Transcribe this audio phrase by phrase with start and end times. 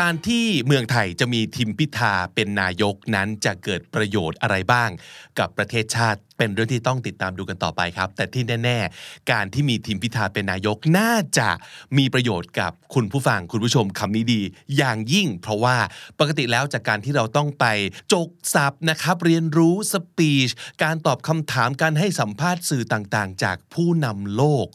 [0.00, 4.90] การที่เมืองไทยจะมีทิมพิธาเป็นนายกนั้นจะเกิดประโยชน์อะไรบ้าง
[5.38, 11.50] กับประเทศชาติเป็นเรื่องที่ต้องติดตามดูกันต่อไปครับ แต่ที่แน่ ๆ การที่มีทิมพิธาเป็นนายกน่าจะ
[11.98, 14.40] มีประโยชน์กับคุณผู้ฟังคุณผู้ชมคำนี้ดี
[14.76, 15.76] อย่างยิ่ง เพราะว่า
[16.18, 17.66] ปกติแล้วจากการที่เราต้องไป
[18.12, 20.50] จกศัพท์นะครับ เรียนรู้สปีช
[20.82, 24.66] การตอบคำถามการให้สัมภาษณ์สื่อต่างๆ จากผู้นำโลก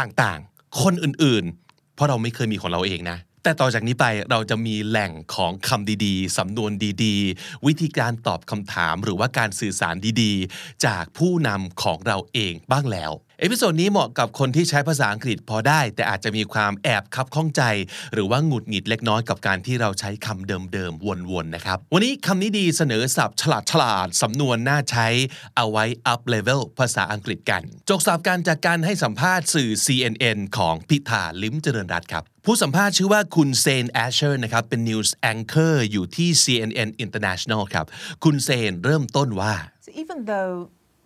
[0.00, 6.72] ต่างๆ คนอื่นๆ เพราะเราไม่เคยมีของเราเองนะ แต่ต่อจากนี้ไปเราจะมีแหล่งของคำดีๆ สำนวน
[7.04, 17.62] ดีๆ วิธีการตอบคำถามหรือว่าการสื่อสารดีๆ จากผู้นำของเราเองบ้างแล้ว episode นี้เหมาะกับคนที่ใช้ภาษาอังกฤษพอได้ แต่อาจจะมีความแอบคับข้องใจ
[18.12, 25.06] หรือว่าหงุดหงิดเล็กน้อยกับการที่เราใช้คำเดิมๆวนๆนะครับ วันนี้คำนี้ดีเสนอศัพท์ฉลาดฉลาดสำนวนน่าใช้
[25.56, 37.86] เอาไว้ up level ภาษาอังกฤษกัน จกศัพท์การจากการให้สัมภาษณ์สื่อ CNN ของพิธาลิมเจริญรัตครับผู้สัมภาษณ์ชื่อว่าคุณเซนแอชเชอร์นะครับเป็น News Anchor อยู่ที่ CNN International ครับ
[38.24, 39.54] คุณเซนเริ่มต้นว่า
[39.86, 40.54] So even though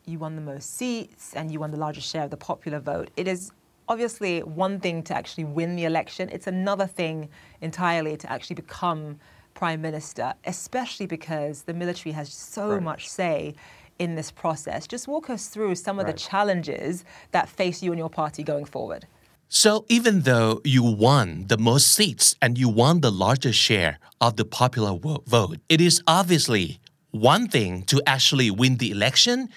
[0.05, 3.11] you won the most seats and you won the largest share of the popular vote,
[3.17, 3.53] it is
[3.89, 6.29] obviously one thing to actually win the election.
[6.31, 7.29] It's another thing
[7.61, 9.19] entirely to actually become
[9.55, 13.55] prime minister, especially because the military has so much say
[13.99, 14.87] in this process.
[14.87, 18.65] Just walk us through some of the challenges that face you and your party going
[18.65, 19.07] forward.
[19.49, 24.37] So even though you won the most seats and you won the largest share of
[24.37, 26.79] the popular vote, it is obviously
[27.11, 29.49] one thing to actually win the election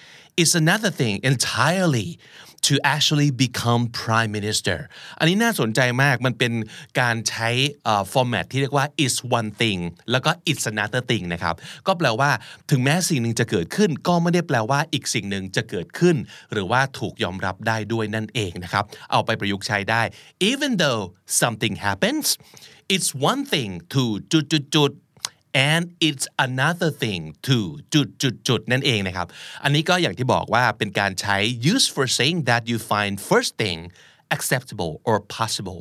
[0.42, 2.08] is another thing entirely
[2.68, 4.78] to actually become prime minister
[5.18, 6.52] อันนี้น่าสนใจมากมันเป็น
[7.00, 7.48] การใช้
[8.12, 11.54] ฟอร์แมตที่เรียกว่า is one thing แล้วก็ it's another thing นะครับ
[11.86, 12.30] ก็แปลว่า
[12.70, 16.16] ถึงแม้สิ่งหนึ่งจะเกิดขึ้น ก็ไม่ได้แปลว่าอีกสิ่งหนึ่งจะเกิดขึ้น
[16.52, 20.02] หรือว่าถูกยอมรับได้ด้วยนั่นเองนะครับ เอาไปประยุกต์ใช้ได้
[20.50, 21.02] even though
[21.42, 22.26] something happens
[22.94, 24.90] it's one thing to จุดจุดจุด
[25.69, 27.57] and it's another thing to
[27.93, 29.27] จุดจุดจุดนั่นเองนะครับ
[29.63, 31.37] อันนี้ก็อย่างที่บอกว่าเป็นการใช้
[31.73, 33.79] use for saying that you find first thing
[34.37, 35.79] acceptable or possible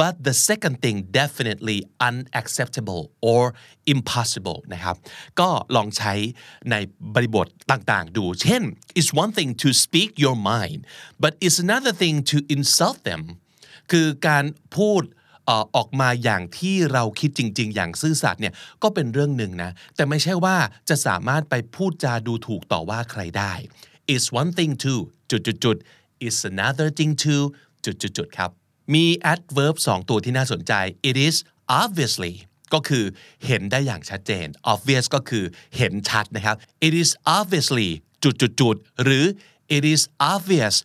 [0.00, 3.42] but the second thing definitely unacceptable or
[3.94, 4.96] impossible นะครับ
[5.40, 6.14] ก็ลองใช้
[6.70, 6.74] ใน
[7.14, 8.62] บริบทต่างๆ ดู เช่น
[8.98, 10.80] it's one thing to speak your mind
[11.22, 13.22] but it's another thing to insult them
[13.90, 14.44] คือการ
[14.76, 15.14] พูดเ
[15.75, 20.55] ออกมาอย่างที่เราคิดจริง ๆ อย่างซื่อสัตย์เนี่ยก็เป็นเรื่องหนึ่งนะ แต่ไม่ใช่ว่า
[20.89, 23.53] จะสามารถไปพูดจาดูถูกต่อว่าใครได้
[24.15, 24.93] is one thing to
[25.31, 25.77] จุดจุดจุด
[26.27, 27.35] is another thing to
[27.85, 28.49] จุดจุดจุดครับ
[28.93, 30.73] มี adverb สองตัวที่น่าสนใจ
[31.09, 31.35] it is
[31.81, 32.33] obviously
[32.73, 33.05] ก็คือ
[33.45, 35.43] เห็นได้อย่างชัดเจน obvious ก็คือ
[35.77, 36.55] เห็นชัดนะครับ
[36.87, 37.89] it is obviously
[38.23, 39.25] จุดจุดจุดหรือ
[39.75, 40.01] it is
[40.33, 40.75] obvious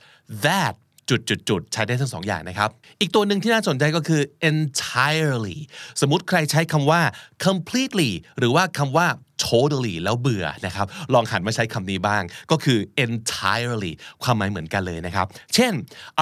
[0.47, 0.75] that
[1.11, 2.71] จุดจุดจุดใช้ได้ทั้งสองอย่างนะครับ
[3.01, 4.21] อีกตัวหนึ่งที่น่าสนใจก็คือ
[4.51, 5.59] entirely
[6.01, 7.01] สมมติใครใช้คำว่า
[7.47, 9.07] completely หรือว่าคำว่า
[9.47, 15.73] totally แล้วเบื่อนะครับ ลองหันมาใช้คำนี้บ้าง ก็คือ entirely ความหมายเหมือนกันเลยนะครับ เช่น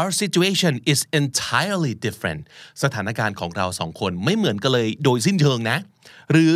[0.01, 2.43] our situation is entirely different
[2.83, 5.79] สถานการณ์ของเราสองคนไม่เหมือนกันเลยโดยสิ้นเชิงนะ
[6.33, 6.55] หรือ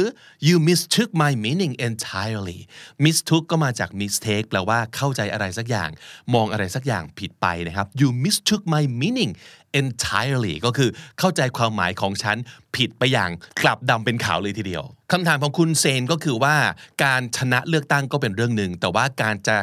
[0.49, 2.60] you mistook my meaning entirely
[3.04, 5.91] mistook ก็มาจาก mistake แปลว่าเข้าใจอะไรสักอย่าง
[6.34, 9.32] มองอะไรสักอย่างผิดไปนะครับ you mistook my meaning
[9.81, 12.37] entirely ก็คือเข้าใจความหมายของฉัน
[12.76, 13.31] ผิดไปอย่าง
[13.62, 14.84] กลับดำเป็นขาวเลยทีเดียว
[15.15, 16.56] คำถามของคุณเซนก็คือว่า
[17.04, 19.56] การชนะเลือกตั้งก็เป็นเรื่องหนึ่ง แต่ว่าการจะ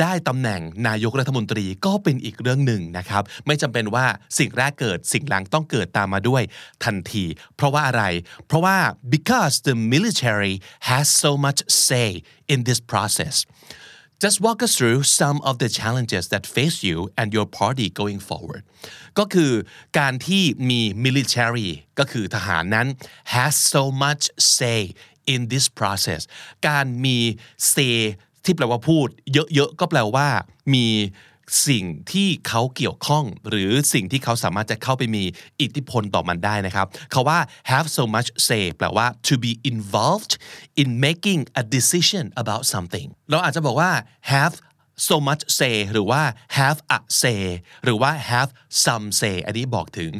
[0.00, 4.06] ได้ตำแหน่งนายกรัฐมนตรีก็เป็นอีกเรื่องหนึ่งนะครับ ไม่จำเป็นว่า
[4.38, 6.42] สิ่งแรกเกิดสิ่งหลังต้องเกิดตามมาด้วย
[6.84, 7.24] ทันที
[7.56, 8.04] เพราะว่าอะไร
[8.46, 8.76] เพราะว่า
[9.14, 10.54] because the military
[10.90, 12.08] has so much say
[12.52, 13.36] in this process
[14.26, 18.20] Just walk us through some of the challenges that face you and your party going
[18.28, 18.62] forward
[19.18, 19.52] ก็คือ
[19.98, 22.86] การที่มี military ก็คือทหารนั้น
[23.34, 24.24] has so much
[24.56, 24.80] say
[25.32, 26.20] in this process
[26.68, 27.18] การมี
[27.74, 27.96] say
[28.44, 30.28] ที่แปลว่าพูด เยอะๆ ก็แปลว่า
[30.74, 30.86] มี
[31.68, 35.24] สิ่งที่เขาเกี่ยวข้อง หรือสิ่งที่เขาสามารถจะเข้าไปมี
[35.60, 37.38] อิทธิพลต่อมันได้นะครับเขาว่า
[37.70, 40.32] have so much say แปลว่า to be involved
[40.82, 43.90] in making a decision about something เราอาจจะบอกว่า
[44.32, 44.54] have
[45.08, 46.22] so much say หรือว่า
[46.58, 47.42] have a say
[47.84, 48.50] หรือว่า have
[48.84, 50.12] some say อันนี้บอกถึง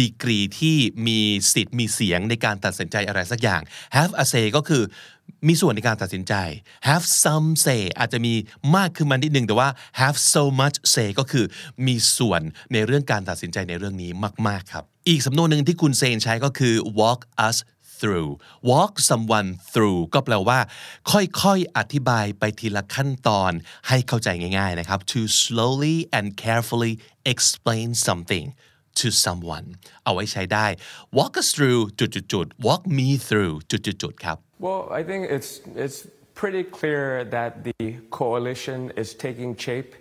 [0.00, 0.76] ดีกรีที่
[1.06, 1.20] มี
[1.52, 3.60] สิทธิ์มีเสียงในการตัดสินใจอะไรสักอย่าง
[3.96, 4.84] have a say ก็คือ
[5.48, 6.34] มีส่วนในการตัดสินใจ
[6.88, 8.34] have some say อาจจะมี
[8.76, 9.68] มากขึ้นมานิดนึงแต่ว่า
[10.00, 11.44] have so much say ก็คือ
[11.86, 12.42] มีส่วน
[12.72, 14.10] ในเรื่องการตัดสินใจในเรื่องนี้
[14.48, 17.56] มาก ๆ ครับ อีกสำนวนหนึ่งที่คุณเซนใช้ก็คือ walk us
[17.99, 18.29] through
[18.71, 20.59] walk someone through ก็แปลว่า
[21.11, 23.51] ค่อยๆ อธิบายไปทีละขั้นตอน
[23.87, 26.93] ให้เข้าใจง่ายๆนะครับ to slowly and carefully
[27.33, 28.45] explain something
[28.99, 29.67] to someone
[30.03, 30.65] เอาไว้ใช้ได้
[31.17, 35.51] walk us through จุดๆ walk me through จุดๆ ครับ Well, I think it's
[35.85, 35.99] it's
[36.41, 37.03] pretty clear
[37.37, 37.81] that the
[38.21, 39.91] coalition is taking shape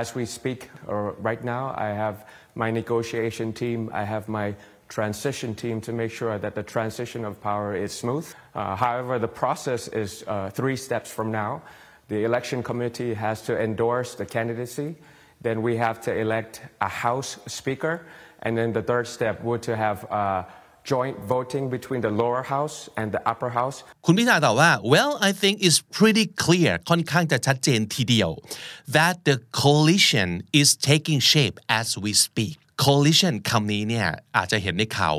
[0.00, 0.60] as we speak.
[0.92, 2.16] Or right now, I have
[2.62, 3.78] my negotiation team.
[3.92, 4.48] I have my
[4.88, 8.26] transition team to make sure that the transition of power is smooth.
[8.54, 11.62] Uh, however, the process is uh, three steps from now.
[12.08, 14.96] The election committee has to endorse the candidacy.
[15.40, 17.94] Then we have to elect a House Speaker.
[18.42, 20.44] And then the third step would to have uh,
[20.84, 23.76] joint voting between the lower house and the upper house.
[24.06, 28.30] คุณพิธาตอบว่า well I think it's pretty clear ค่อนข้างจะชัดเจนทีเดียว
[28.96, 30.28] that the coalition
[30.60, 34.07] is taking shape as we speak coalition คำนี้เนี่ย
[34.37, 35.15] อาจจะเห็นในข่าว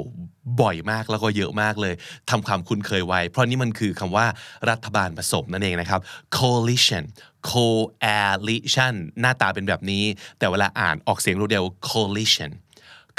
[0.60, 1.94] บ่อยมากแล้วก็เยอะมากเลย
[2.30, 4.26] ทำความคุ้นเคยไว้ เพราะนี่มันคือคำว่า
[4.70, 6.00] รัฐบาลผสมนั่นเองนะครับ
[6.38, 7.04] coalition
[7.50, 10.04] coalition หน้าตาเป็นแบบนี้
[10.38, 12.50] แต่เวลาอ่านออกเสียงรูเดียว coalition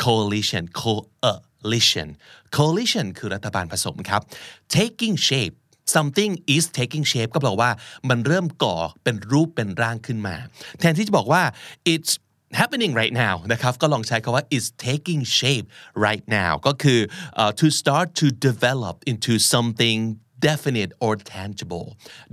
[0.04, 2.08] coalition coalition
[2.56, 4.22] coalition คือรัฐบาลผสมครับ
[4.76, 5.56] taking shape
[5.96, 7.72] something is taking shape ก็แปลว่า
[8.10, 10.36] มันเริ่มก่อเป็นรูปเป็นร่างขึ้นมา
[10.80, 11.42] แทนที่จะบอกว่า
[11.94, 12.14] it's
[12.54, 15.66] happening right now นะครับก็ลองใช้คาว่า is taking shape
[16.06, 17.00] right now ก็คือ
[17.42, 20.00] uh, to start to develop into something
[20.48, 21.88] definite or tangible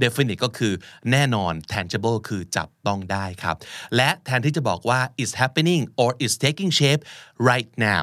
[0.04, 0.72] definite ก็คือ
[1.10, 3.56] แน่นอน tangible คือจับต้องได้ครับ
[3.96, 7.02] และแทนที่จะบอกว่า is happening or is taking shape
[7.50, 8.02] right now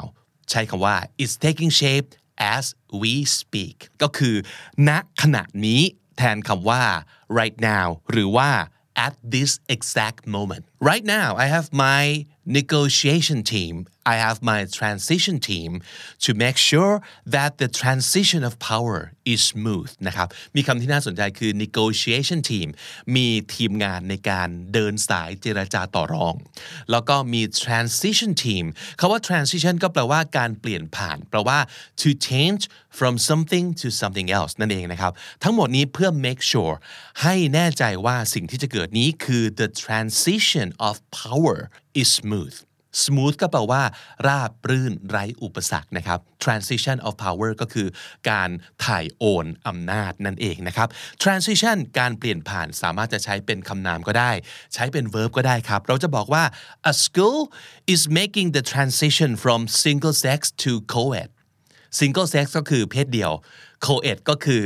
[0.50, 2.07] ใช้คำว่า is taking shape
[2.56, 2.65] as
[3.01, 4.36] we speak ก็คือ
[4.88, 4.89] ณ
[5.21, 5.81] ขณะนี้
[6.18, 6.83] แทนคำว่า
[7.39, 8.50] right now หรือว่า
[8.95, 10.66] at this exact moment.
[10.80, 13.88] Right now, I have my negotiation team.
[14.05, 15.71] I have my transition team
[16.25, 16.95] to make sure
[17.35, 19.00] that the transition of power
[19.33, 22.67] is smooth นะครับ มีคำที่น่าสนใจคือ negotiation team
[23.15, 26.35] มีทีมงานในการเดินสายเจรจาต่อรอง
[26.91, 28.65] แล้วก็มี transition team
[29.00, 31.59] คาว่า transition ก็แปลว่าการเปลี่ยนผ่าน แปลว่า
[32.01, 32.61] to change
[33.00, 35.11] from something to something else นั่นเองนะครับ
[35.44, 36.75] ทั้งหมดนี้เพื่อ make sure
[37.21, 41.57] ให้แน่ใจว่าสิ่งที่จะเกิดนี้คือ the transition of power
[42.01, 42.57] is smooth
[43.04, 43.84] smooth ก็แปลว่า
[44.28, 47.88] ราบรื่นไร้อุปสรรคนะครับ transition of power ก็คือ
[48.30, 48.50] การ
[48.86, 50.88] ถ่ายโอนอำนาจนั่นเองนะครับ
[51.24, 54.31] transition การเปลี่ยนผ่านสามารถจะใช้เป็นคำนามก็ได้
[54.74, 56.44] ใช้เป็น verb ก็ได้ครับ เราจะบอกว่า
[56.92, 57.40] a school
[57.94, 61.30] is making the transition from single sex to co-ed
[62.00, 63.31] single sex ก็คือเพศเดียว
[63.86, 64.63] co-ed ก็คือ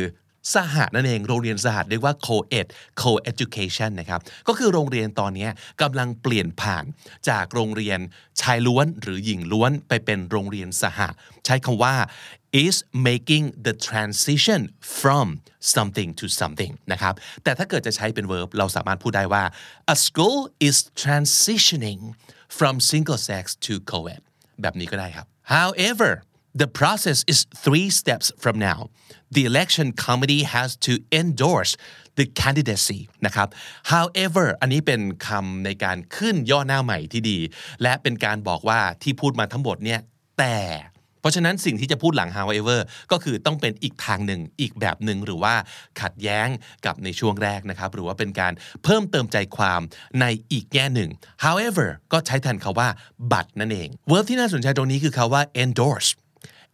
[0.53, 2.67] สหะนั่นเองโรงเรียนสหะเรียกว่า co-ed
[3.01, 5.47] co-education นะครับก็คือโรงเรียนตอนนี้
[5.81, 6.85] กำลังเปลี่ยนผ่าน
[7.29, 7.99] จากโรงเรียน
[8.41, 11.09] ชายล้วนหรือหญิงล้วนไปเป็นโรงเรียนสหะ
[11.45, 11.95] ใช้คำว่า
[12.65, 12.75] is
[13.09, 14.61] making the transition
[14.99, 15.27] from
[15.75, 17.13] something to something นะครับ
[17.43, 19.43] แต่ถ้าเกิดจะใช้เป็น verb เราสามารถพูดได้ว่า
[19.93, 22.01] a school is transitioning
[22.57, 24.21] from single sex to co-ed
[24.61, 26.11] แบบนี้ก็ได้ครับ however
[26.63, 28.89] The process is three steps from now.
[29.29, 31.71] The election committee has to endorse
[32.19, 33.47] the candidacy นะครับ
[33.93, 37.39] however อันนี้เป็นคำในการขึ้นย่อหน้าใหม่ที่ดี
[37.83, 39.99] และเป็นการบอกว่าที่พูดมาทั้งหมดเนี่ย
[40.39, 40.57] แต่
[41.21, 42.79] เพราะฉะนั้นสิ่งที่จะพูดหลัง however
[43.11, 45.53] ก็คือต้องเป็นอีกทางหนึ่งอีกแบบหนึ่งหรือว่า
[46.01, 46.47] ขัดแย้ง
[46.85, 49.81] กับในช่วงแรกนะครับ หรือว่าเป็นการเพิ่มเติมใจความ
[50.21, 51.09] ในอีกแง่หนึ่ง
[51.45, 52.89] however ก็ใช้แทนคาว่า
[53.31, 56.11] but นั่นเอง verb ที่น่าสนใจตรงนี้คือคาว่า endorse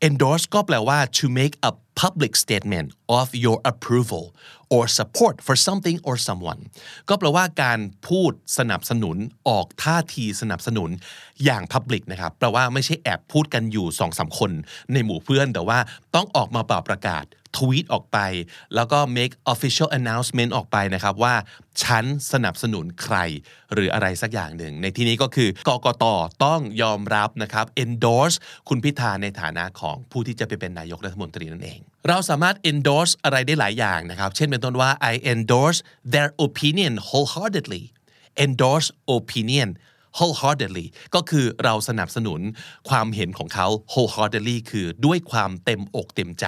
[0.07, 2.89] endorse ก็แปลว่า to make a public statement
[3.20, 4.26] of your approval
[4.76, 6.62] or support for something or someone
[7.10, 9.18] ก็แปลว่าการพูดสนับสนุน
[9.50, 10.90] ออกท่าทีสนับสนุน
[11.44, 14.52] อย่าง public นะครับแปลว่าไม่ใช่แอบพูดกันอยู่สองสามคน
[14.94, 15.80] ในหมู่เพื่อนแต่ว่า
[16.16, 17.26] ต้องออกมาเป่าประกาศ
[17.58, 18.20] ทวีตออกไป
[18.76, 21.36] แล้วก็ make official announcement ออกไปนะครับว่า
[21.84, 23.18] ฉันสนับสนุนใคร
[23.74, 26.06] หรืออะไรสักอย่างหนึ่ง ในที่นี้ก็คือกกต
[26.46, 28.38] ต้องยอมรับนะครับ endorse
[28.70, 35.80] คุณพิธาในฐานะของผู้ที่จะไปเป็นนายกรัฐมนตรีนั่นเอง เราสามารถ endorse อะไรได้หลายอย่างนะครับ เช่นเป็นต้นว่า I endorse
[36.14, 37.84] their opinion wholeheartedly
[38.44, 39.70] endorse opinion
[40.18, 42.42] wholeheartedly ก็คือเราสนับสนุน
[42.90, 46.46] ความเห็นของเขา wholeheartedly คือด้วยความเต็มอกเต็มใจ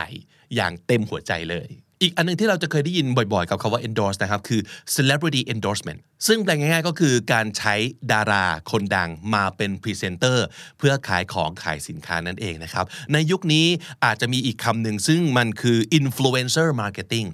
[0.55, 1.69] อย่างเต็มหัวใจเลย
[2.05, 4.61] อีกอันนึงที่เราจะเคยได้ยินบ่อยๆ กับคาว่า endorse นะครับ คือ
[4.95, 7.75] celebrity endorsement ซึ่งแปลง่ายๆ ก็คือการใช้
[8.11, 10.45] ดาราคนดังมาเป็นพรีเซนเตอร์
[10.77, 13.67] เพื่อขายของขายสินค้านั่นเองนะครับ ในยุคนี้
[14.05, 17.27] อาจจะมีอีกคำหนึ่งซึ่งมันคือ influencer marketing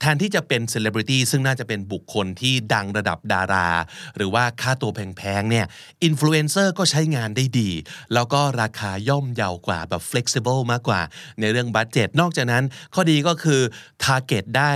[0.00, 3.68] แทนที่จะเป็น celebrity ซึ่งน่าจะเป็นบุคคลที่ดังระดับดารา
[4.16, 5.66] หรือว่าค่าตัวแพงๆเนี่ย
[6.08, 7.70] influencer ก็ใช้งานได้ดี
[8.14, 11.00] แล้วก็ราคาย่อมเยาวกว่าแบบ flexible มากกว่า
[11.40, 12.64] ในเรื่อง budget นอกจากนั้น
[12.94, 13.60] ข้อดีก็คือ
[14.04, 14.74] target ได้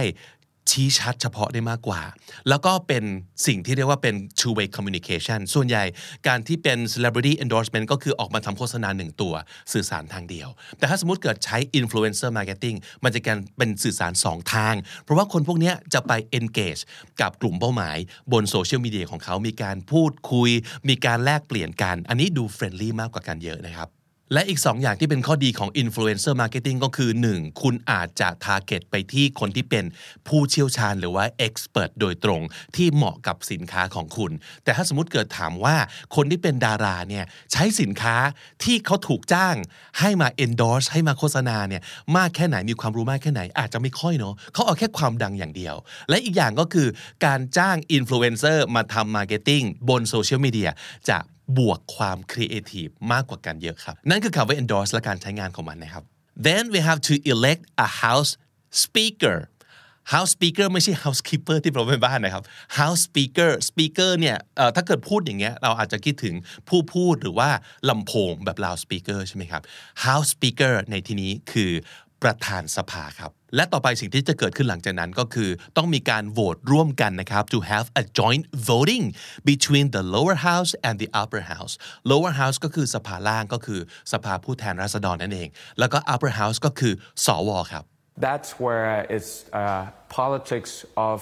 [0.71, 2.00] ชี้ชัดเฉพาะได้มากกว่า
[2.49, 3.04] แล้วก็เป็น
[3.47, 5.85] สิ่งที่เรียกว่าเป็น two way communication ส่วนใหญ่
[6.28, 9.35] การที่เป็น celebrity endorsement ก็คือออกมาทำโฆษณาหนึ่งตัว
[9.73, 16.83] สื่อสารทางเดียว แต่ถ้าสมมติเกิดใช้ influencer marketing มันจะการเป็นสื่อสารสองทาง เพราะว่าคนพวกนี้จะไป engage
[17.21, 17.97] กับกลุ่มเป้าหมาย
[18.33, 20.50] บนโซเชียลมีเดียของเขามีการพูดคุย
[20.88, 23.90] มีการแลกเปลี่ยนกัน อันนี้ดู friendly มากกว่ากันเยอะนะครับ
[24.33, 27.62] และอีก 2 อย่างที่เป็นข้อดีของ influencer marketing ก็คือ 1.
[27.62, 29.85] คุณอาจจะ target ไปที่คนที่เป็น
[30.28, 32.43] ผู้เชี่ยวชาญหรือว่า expert โดยตรง
[32.76, 34.33] ที่เหมาะกับสินค้าของคุณ
[34.64, 35.76] แต่ถ้าสมมติเกิดถามว่า
[36.16, 38.16] คนที่เป็นดาราเนี่ยใช้สินค้า
[38.64, 39.57] ที่เขาถูกจ้าง
[40.00, 41.83] ให้มา endorse ให้มาโฆษณาเนี่ย
[42.16, 45.75] มากแค่ไหนมีความรู้มากแค่ไหน อาจจะไม่ค่อยเนาะเขาเอาแค่ความดังอย่างเดียว
[46.09, 46.88] และอีกอย่างก็คือ
[47.25, 50.71] การจ้าง influencer มาทำ marketing บนโซเชียลมีเดีย
[51.11, 51.19] จะ
[51.58, 56.04] บวกความครีเอทีฟมากกว่ากันเยอะครับ นั่นคือคำว่า endorse และการใช้งานของมันนะครับ
[56.46, 58.32] then we have to elect a house
[58.84, 59.38] speaker
[60.14, 62.44] house speaker ไม่ใช่ housekeeper ที่เราเป็นบ้านนะครับ
[62.78, 64.36] house speaker speaker เนี่ย
[64.76, 66.34] ถ้าเกิดพูดอย่างเงี้ยเราอาจจะคิดถึง
[66.68, 67.48] ผู้พูดหรือว่า
[67.88, 69.62] ลำโพงแบบ loud speaker ใช่ไหมครับ
[70.04, 71.70] house speaker ในที่นี้คือ
[72.25, 79.04] ประธานสภาครับ และต่อไปสิ่งที่จะเกิดขึ้นหลังจากนั้นก็คือ ต้องมีการโหวตร่วมกันนะครับ to have a joint voting
[79.50, 81.75] between the lower house and the upper house
[82.12, 83.81] lower house ก็คือสภาล่างก็คือ
[84.12, 86.95] สภาผู้แทนราษฎรนั่นเอง แล้วก็ upper house ก็คือ
[87.26, 87.85] สวครับ
[88.26, 89.61] That's where it's uh,
[90.19, 90.73] politics
[91.11, 91.19] of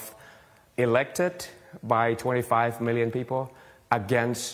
[0.87, 1.35] elected
[1.95, 3.43] by 25 million people
[4.01, 4.45] against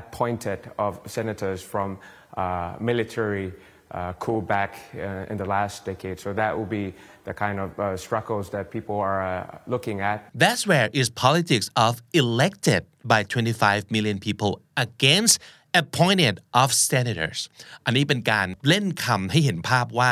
[0.00, 1.88] appointed of senators from
[2.36, 3.48] uh, military
[3.91, 6.19] uh, cool back uh, in the last decade.
[6.19, 6.93] So that will be
[7.25, 10.17] the kind of uh, struggles that people are uh, looking at.
[10.33, 15.39] That's where is politics of elected by 25 million people against
[15.75, 17.39] appointed of senators
[17.85, 20.11] อันนี้เป็นการเล่นคำให้เห็นภาพว่า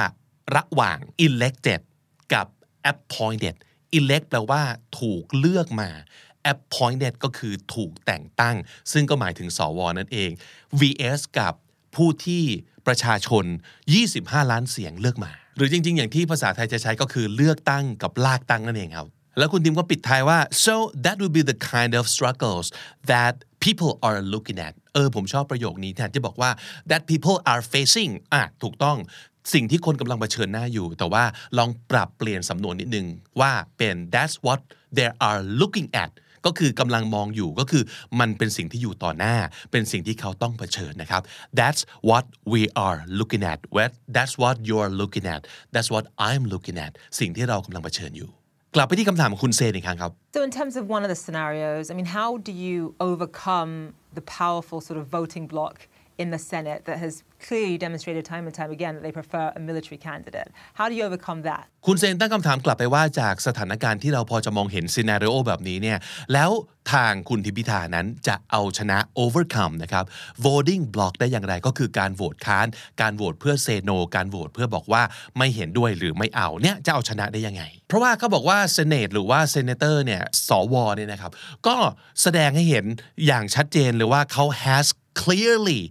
[0.56, 1.82] ระหว่าง elected
[2.34, 2.48] กับ
[2.92, 3.56] appointed
[3.98, 4.64] elect แปลว่า
[5.00, 5.90] ถูกเลือกมา
[6.54, 8.56] appointed ก็คือถูกแต่งตั้ง
[8.92, 10.32] ซึ่งก็หมายถึงสวนั่นเอง
[10.80, 11.54] vs กับ
[11.96, 12.44] ผู้ที่
[12.87, 13.45] ประชาชน
[13.97, 20.75] 25 ล้านเสียงเลือกมา หรือจริง ๆ อย่างที่ภาษาไทยจะใช้ก็คือเลือกตั้งกับลากตั้งนั่นเองครับ แล้วคุณทิมก็ปิดท้ายว่า so
[21.05, 22.67] that would be the kind of struggles
[23.13, 26.51] that people are looking at เออผมชอบประโยคนี้แทนที่บอกว่า
[26.91, 28.97] that people are facing อะถูกต้อง
[29.55, 31.25] สิ่งที่คนกำลังเผชิญหน้าอยู่ แต่ว่า
[31.59, 33.07] ลองปรับเปลี่ยนสำนวนนิดนึง
[33.41, 34.61] ว่าเป็น that's what
[34.97, 36.11] they are looking at
[36.47, 37.83] ก็คือกำลังมองอยู่ก็คือ
[38.21, 39.37] มันเป็นสิ่งที่อยู่ต่อหน้า
[39.73, 41.23] เป็นสิ่งที่เขาต้องเผชิญนะครับ
[41.61, 43.59] that's what we are looking at
[44.17, 45.43] that's what you're looking at
[45.75, 48.31] that's what I'm looking at สิ่งที่เรากำลังเผชิญอยู่
[48.75, 52.77] กลับไปที่คำถามของคุณเซนอีกครั้งครับ So in terms of one of the scenarios I mean how do you
[53.09, 53.73] overcome
[54.19, 55.77] the powerful sort of voting block
[56.23, 57.15] in the Senate that has
[57.47, 60.49] clearly demonstrated time and time again that they prefer a military candidate.
[60.79, 61.65] How do you overcome that?
[61.87, 65.99] คุณเซนตั้งคำถามกลับไปว่าจากสถานการณ์ที่เราพอจะมองเห็นซีนารีโอแบบนี้เนี่ย
[66.33, 66.51] แล้ว
[66.93, 70.05] ทางคุณทิพิธานั้นจะเอาชนะ overcome นะครับ
[70.45, 72.67] voting block ได้อย่างไรก็คือการโหวตค้าน
[73.01, 75.03] การโหวตเพื่อเซโน การโหวตเพื่อบอกว่า
[75.39, 81.33] ไม่เห็นด้วยหรือไม่เอาเนี่ยจะเอาชนะได้ยังไง เพราะว่าเขาบอกว่าเซเนตหรือว่าเซเนเตอร์เนี่ยสวเนี่ยนะครับ
[81.67, 81.77] ก็
[82.23, 82.85] แสดงให้เห็น
[83.27, 84.89] อย่างชัดเจนเลยว่าเขา has
[85.23, 85.83] clearly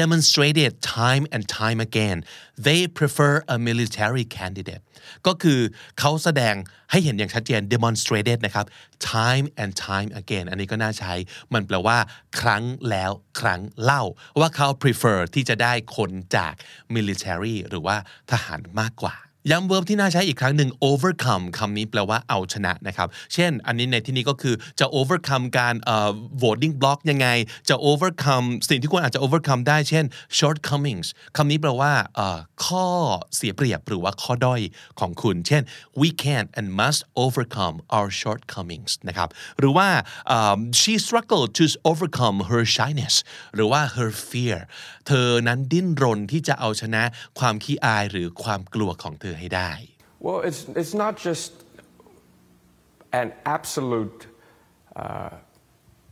[0.00, 2.18] demonstrated time and time again
[2.66, 4.82] they prefer a military candidate
[5.26, 5.60] ก็คือ
[5.98, 6.54] เขาแสดง
[6.90, 8.66] ให้เห็นอย่างชัดเจน demonstrated นะครับ
[9.14, 11.12] time and time again อันนี้ก็น่าใช้
[11.54, 11.98] มันแปลว่า
[12.40, 14.02] ครั้งแล้วครั้งเล่า
[14.40, 16.54] ว่าเขา prefer ที่จะได้คนจาก
[16.96, 17.96] military หรือว่า
[18.30, 19.16] ทหารมากกว่า
[19.50, 25.74] ย้ำเวิร์บที่น่าใช้อีกครั้งหนึ่ง overcome คำนี้แปลว่าเอาชนะนะครับ เช่น อันนี้ในที่นี้ก็คือจะ overcome การ
[26.42, 27.28] voting block ยังไง
[27.68, 30.04] จะ overcome สิ่งที่คุณอาจจะ overcome ได้ เช่น
[30.38, 31.92] shortcomings คำนี้แปลว่า
[32.66, 32.86] ข้อ
[33.36, 34.60] เสียเปรียบหรือว่าข้อด้อย
[35.00, 35.62] ของคุณ เช่น
[36.00, 39.88] we can and must overcome our shortcomings นะครับ หรือว่า
[40.80, 43.14] she struggled to overcome her shyness
[43.54, 44.58] หรือว่า her fear
[45.06, 47.02] เธอนั้นดิ้นรนที่จะเอาชนะ
[47.38, 49.71] ความขี้อายหรือความกลัวของเธอให้ได้
[50.25, 51.51] Well it's it's not just
[53.21, 54.19] an absolute
[54.95, 55.31] uh,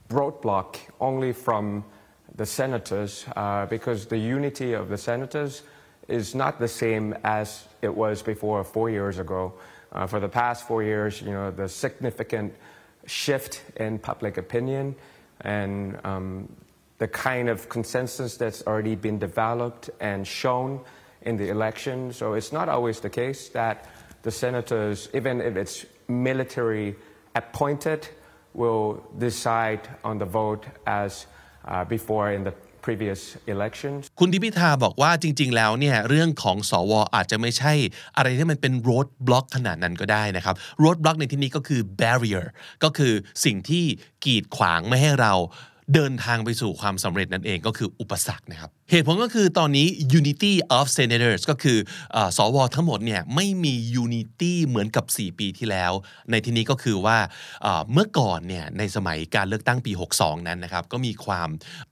[0.09, 0.69] roadblock
[0.99, 1.83] only from
[2.35, 5.63] the senators uh, because the unity of the senators
[6.07, 9.53] is not the same as it was before four years ago.
[9.91, 12.53] Uh, for the past four years, you know, the significant
[13.05, 14.95] shift in public opinion
[15.41, 16.47] and um,
[16.97, 20.79] the kind of consensus that's already been developed and shown
[21.23, 21.97] in the election.
[22.19, 23.75] So it's not always the case that
[24.23, 26.95] the senators, even if it's military
[27.41, 28.01] appointed,
[28.53, 31.27] will decide on the vote as
[31.65, 32.53] uh, before in the
[32.87, 33.21] previous
[33.53, 37.73] elections คุณทิพิธาบอกว่าจริง ๆ แล้วเนี่ยเรื่องของสวอาจจะไม่ใช่
[38.17, 42.45] อะไรที่มันเป็น road block ขนาดนั้นก็ได้นะครับ road block ในที่นี้ก็คือ barrier
[42.83, 43.13] ก็คือ
[43.45, 43.85] สิ่งที่
[44.25, 45.33] กีดขวางไม่ให้เรา
[45.94, 49.86] เดินทางไปสู่ความสำเร็จนั่นเองก็คืออุปสรรคนะครับ เหตุผลก็คือตอนนี้
[50.18, 51.78] unity of senators ก็คือ
[52.36, 55.92] สวทั้งหมดเนี่ยไม่มี unity เหมือนกับ 4 ปีที่แล้ว
[56.30, 57.18] ในที่นี้ก็คือว่า
[57.92, 61.48] เมื่อก่อนเนี่ยในสมัยการเลือกตั้งปี 62 นั้นนะครับ ก็มีความ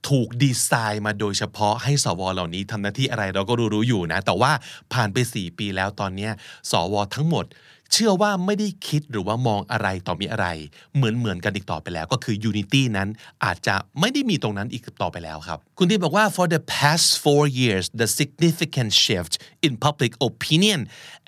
[0.09, 4.51] ถูกดีไซน์มาโดยเฉพาะให้สวเหล่านี้ทำหน้าที่อะไรเราก็รู้รู้อยู่นะ แต่ว่า
[4.93, 6.29] ผ่านไป 4 ปีแล้วตอนนี้
[6.71, 7.45] สวทั้งหมด
[7.91, 10.47] เชื่อว่าไม่ได้คิดหรือว่ามองอะไรต่อมีอะไร
[10.95, 13.09] เหมือนเหมือนกันอีกต่อไปแล้ว ก็คือ unity นั้น
[13.43, 19.33] อาจจะไม่ได้มีตรงนั้นอีกต่อไปแล้วครับ คุณที่บอกว่า for the past four years the significant shift
[19.65, 20.79] in public opinion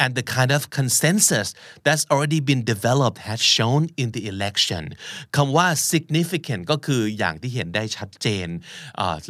[0.01, 1.47] and the kind of consensus
[1.85, 4.83] that's already been developed has shown in the election
[5.35, 8.47] คำว่า significant ก็คืออย่างที่เห็นได้ชัดเจน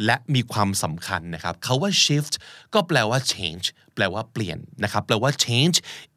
[0.04, 2.34] และมีความสำคัญนะครับคำว่า shift
[2.74, 5.76] ก็แปลว่า change แปลว่าเปลี่ยนนะครับแปลว่า change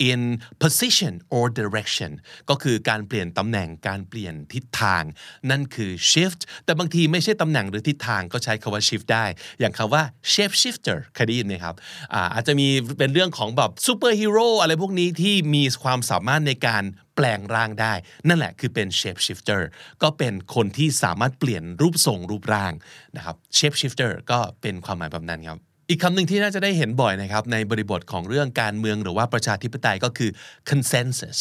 [0.10, 0.22] in
[0.64, 2.12] position or direction
[2.50, 5.04] ก็คือการเปลี่ยนตำแหน่งการเปลี่ยนทิศทาง
[5.50, 9.26] นั่นคือ shift แต่บางทีไม่ใช่ตำแหน่งหรือทิศทางก็ใช้คำว่า shift ได้
[9.60, 11.76] อย่างคำว่า shape shifter เคยได้ยินไหมครับ
[12.34, 12.68] อาจจะมี
[12.98, 16.84] เป็นเรื่องของแบบซูเปอร์ฮีโร่อะไรพวกนี้ที่มีความสามารถในการ
[17.16, 17.94] แปลงร่างได้
[18.28, 19.62] นั่นแหละคือเป็น shape shifter
[20.02, 22.74] ก็เป็นคนที่สามารถเปลี่ยนรูปทรงรูปร่าง
[23.16, 25.60] นะครับ shape shifter ก็เป็นความหมายแบบนั้นครับ
[25.92, 30.32] อีกคำหนึ่งที่น่าจะได้เห็นบ่อยนะครับในบริบทของเรื่องการเมืองหรือว่าประชาธิปไตยก็คือ
[30.70, 31.38] consensus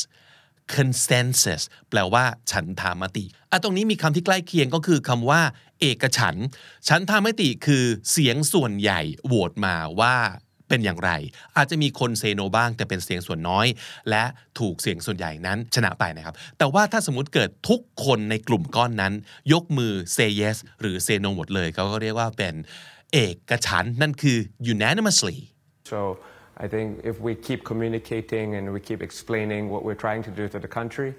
[0.74, 5.42] consensus แปลว่าฉันทามติอะตรงนี้มีคำที่ใกล้เคียงก็คือคำว่า
[5.80, 6.36] เอกฉัน
[6.88, 10.16] ฉันทามติคือเสียงส่วนใหญ่โหวตมาว่า
[10.68, 11.10] เป็นอย่างไร
[11.56, 13.66] อาจจะมีคนเซโนบ้าง แต่เป็นเสียงส่วนน้อย
[14.10, 14.24] และ
[14.58, 19.12] ถูกเสียงส่วนใหญ่นั้นชนะไปนะครับ แต่ว่าถ้าสมมติเกิดทุกคนในกลุ่มก้อนนั้น
[19.52, 22.54] ยกมือ say yes หรือ say no หมดเลยเขาก็เรียกว่าเป็น
[23.13, 24.37] เอกฉันนั่นคือ
[24.73, 25.37] unanimously
[25.91, 25.99] so
[26.65, 30.45] I think if we keep communicating and we keep explaining what we're trying to do
[30.53, 31.11] to the country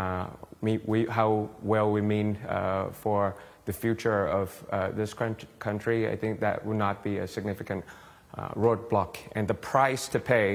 [0.00, 0.26] uh,
[0.64, 1.30] we, we, how
[1.72, 3.20] well we mean uh, for
[3.68, 5.12] the future of uh, this
[5.58, 7.84] country I think that would not be a significant
[8.38, 10.48] uh, roadblock and the price to pay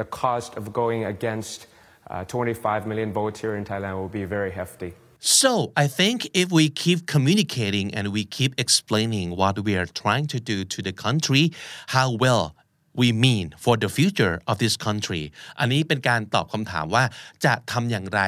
[0.00, 1.66] the cost of going against
[2.10, 4.92] uh, 25 million votes here in Thailand will be very hefty
[5.25, 10.27] So I think if we keep communicating and we keep explaining what we are trying
[10.27, 11.51] to do to the country,
[11.87, 12.55] how well
[12.93, 15.23] we mean for the future of this country
[15.59, 17.03] อันนี้เป็นการตอบคำถามว่า
[17.45, 18.21] จะทำอย่างไร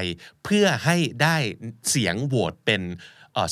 [0.43, 1.37] เพื่อให้ได้
[1.89, 2.81] เสียงโหวตเป็น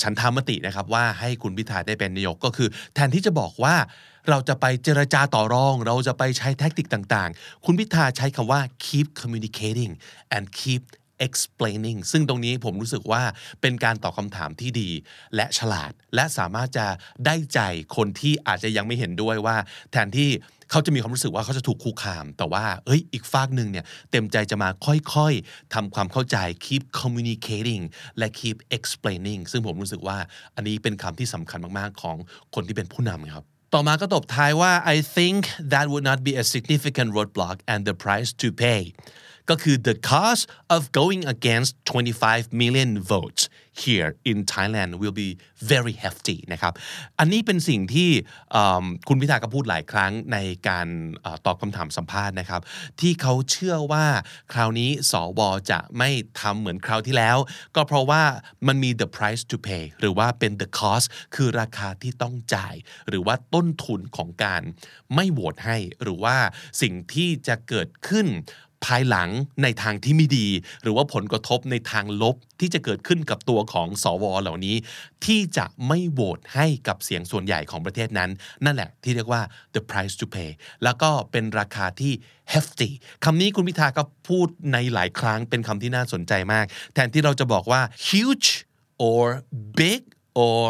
[0.02, 3.76] ฉันทามตินะครับว่าให้คุณพิธาได้เป็นนายกก็คือ แทนที่จะบอกว่า
[4.30, 9.92] เราจะไปเจรจาต่อรอง เราจะไปใช้แท็กติกต่างๆ คุณพิธาใช้คำว่า keep communicating
[10.36, 10.84] and keep
[11.28, 13.24] explaining ซึ่งตรงนี้ผมรู้สึกว่า
[13.62, 14.90] เป็นการตอบคำถามที่ดี
[15.36, 16.88] และฉลาด และสามารถจะ
[17.26, 17.60] ได้ใจ
[17.96, 19.58] คนที่อาจจะยังไม่เห็นด้วยว่า
[19.92, 20.32] แทนที่
[20.72, 27.84] เขาจะมีความรู้สึกว่าเขาจะถูกคุกคาม แต่ว่าเอ้ยอีกฝากหนึ่งเนี่ยเต็มใจจะมาค่อยๆทำความเข้าใจ keep communicating
[28.18, 30.18] และ keep explaining ซึ่งผมรู้สึกว่า
[30.56, 32.18] อันนี้เป็นคำที่สำคัญมากๆ ของ
[32.56, 35.40] คนที่เป็นผู้นำครับต่อมาก็ตบท้ายว่า I think
[35.74, 38.82] that would not be a significant roadblock and the price to pay
[39.50, 40.44] ก็คือ the cost
[40.76, 43.44] of going against 25 million votes
[43.86, 45.30] here in Thailand will be
[45.72, 46.74] very hefty นะครับ
[47.20, 48.10] อันนี้เป็นสิ่งที่
[49.08, 50.88] คุณพิธาก็พูดหลายครั้งในการ
[51.46, 52.62] ตอบคำถามสัมภาษณ์นะครับ
[53.02, 54.06] ที่เขาเชื่อว่า
[54.54, 56.10] คราวนี้สวจะไม่
[56.42, 57.38] ทำเหมือนคราวที่แล้ว
[57.76, 58.24] ก็เพราะว่า
[58.68, 61.06] มันมี the price to pay หรือว่าเป็น the cost
[61.36, 62.76] คือราคาที่ต้องจ่าย
[63.10, 64.62] หรือว่าต้นทุนของการ
[65.14, 66.38] ไม่โหวตให้ หรือว่า
[66.82, 68.28] สิ่งที่จะเกิดขึ้น
[68.86, 69.30] ภายหลัง
[69.64, 70.48] ในทางที่ไม่ดี
[70.82, 74.76] หรือว่าผลกระทบในทางลบที่จะเกิดขึ้นกับตัวของสวเหล่านี้
[75.26, 78.30] ที่จะไม่โหวตให้กับเสียงส่วนใหญ่ของประเทศนั้น
[78.66, 79.42] นั่นแหละที่เรียกว่า
[79.76, 80.52] the price to pay
[80.84, 82.14] แล้วก็เป็นราคาที่
[82.54, 82.90] hefty
[83.24, 88.50] คำนี้คุณพิธาก็พูดในหลายครั้งเป็นคำที่น่าสนใจมาก แทนที่เราจะบอกว่า huge
[89.10, 89.26] or
[89.80, 90.02] big
[90.50, 90.70] or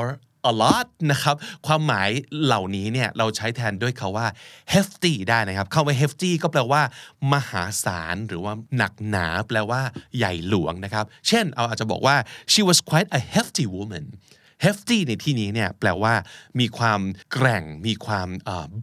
[0.50, 1.36] a lot นะครับ
[1.68, 2.10] ความหมาย
[2.44, 4.28] เหล่านี้เนี่ยเราใช้แทนด้วยคาว่า
[4.74, 6.82] hefty ได้นะครับคาว่า hefty ก็แปลว่า
[7.34, 9.82] มหาศาลหรือว่าหนักหนาแปลว่า
[10.18, 12.16] ใหญ่หลวงนะครับ เช่น เอาอาจจะบอกว่า
[12.52, 14.06] she was quite a hefty woman
[14.64, 16.14] hefty ในที่นี้เนี่ยแปลว่า
[16.60, 17.02] มีความ
[17.34, 18.30] แกร่ง มีความ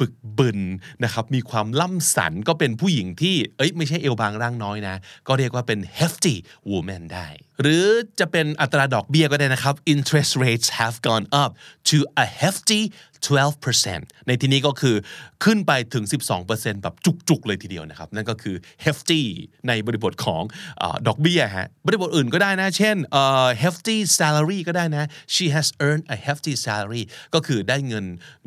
[0.00, 0.60] บึกบึน
[1.04, 4.96] นะครับ มีความล่ำสันก็เป็นผู้หญิงที่ เอ้ยไม่ใช่เอวบางร่างน้อยนะ
[5.28, 6.34] ก็เรียกว่าเป็น hefty
[6.70, 7.28] woman ได้
[7.60, 7.86] หรือ
[8.20, 11.50] จะเป็นอัตราดอกเบี้ยก็ได้นะครับ interest rates have gone up
[11.90, 12.82] to a hefty
[13.22, 14.96] 12%ในที่นี้ก็คือ
[15.44, 16.04] ขึ้นไปถึง
[16.44, 16.94] 12%แบบ
[17.28, 19.22] จุกๆเลยทีเดียวนะครับ นั่นก็คือ hefty
[19.68, 20.42] ในบริบทของ
[20.82, 22.96] อดอกเบี้ยฮะบริบทอื่นก็ได้นะ เช่น
[23.62, 25.04] hefty salary ก็ได้นะ
[25.34, 27.02] she has earned a hefty salary
[27.34, 28.04] ก็คือได้เงิน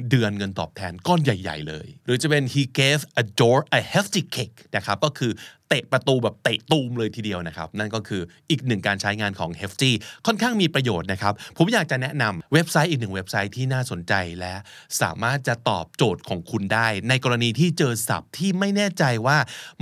[0.10, 5.32] เดือนเงินตอบแทนก้อนใหญ่ ๆ เลย หรือจะเป็น he gave a door a hefty cake นะครับก็คือ
[5.70, 9.92] เตะประตูแบบเตะตูมเลยทีเดียวนะครับ นั่นก็คืออีกหนึ่งการใช้งานของ Hefty
[10.26, 14.54] ค่อนข้างมีประโยชน์นะครับ ผมอยากจะแนะนำเว็บไซต์อีกหนึ่งเว็บไซต์ที่น่าสนใจและ
[15.02, 19.38] สามารถจะตอบโจทย์ของคุณได้ ในกรณีที่เจอศัพท์ที่ไม่แน่ใจว่า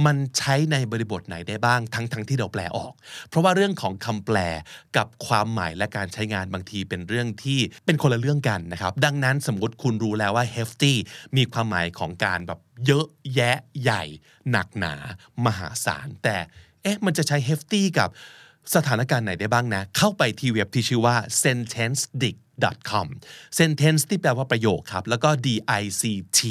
[0.06, 2.94] มันใช้ในบริบทไหนได้บ้างทั้งทั้งที่เราแปลออก
[3.30, 4.38] เพราะว่าเรื่องของคำแปล
[4.98, 10.94] กับความหมายและการใช้งานบางทีเป็นเรื่องที่เป็นคนละเรื่องกันนะครับดังนั้นสมมติคุณรู้แล้วว่า hefty
[11.38, 13.06] มีความหมายของการแบบเยอะ
[13.36, 14.04] แยะใหญ่
[14.52, 14.94] หนักหนา
[15.46, 16.38] มหาศาล แต่
[16.84, 18.10] เอ๊ะมันจะใช้ hefty กับ
[18.76, 22.40] สถานการณ์ไหนได้บ้างนะ เข้าไปที่เว็บที่ชื่อว่า sentence-dict
[22.92, 23.08] com
[23.60, 26.42] sentence ที่แปลว่าประโยคครับ แล้วก็ dict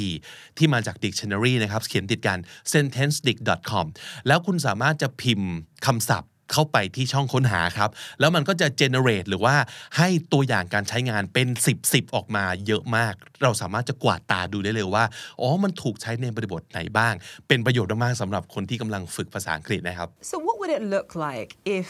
[0.57, 2.39] ที่มาจาก dictionary นะครับ เขียนติดกัน
[2.73, 3.85] sentence-dict com
[4.27, 5.51] แล้วคุณสามารถจะพิมพ์
[5.85, 7.89] คำศัพท์ เข้าไปที่ช่องค้นหาครับ
[8.19, 9.55] แล้วมันก็จะ generate หรือว่า
[9.97, 13.13] ให้ตัวอย่างการใช้งานเป็น 10 10 ออกมาเยอะมาก
[13.43, 15.03] เราสามารถจะกวาดตาดูได้เลยว่า
[15.41, 17.13] อ๋อ มันถูกใช้ในบริบทไหนบ้าง
[17.47, 21.89] เป็นประโยชน์มากสำหรับคนที่กำลังฝึกภาษาอังกฤษนะครับ so what would it look like if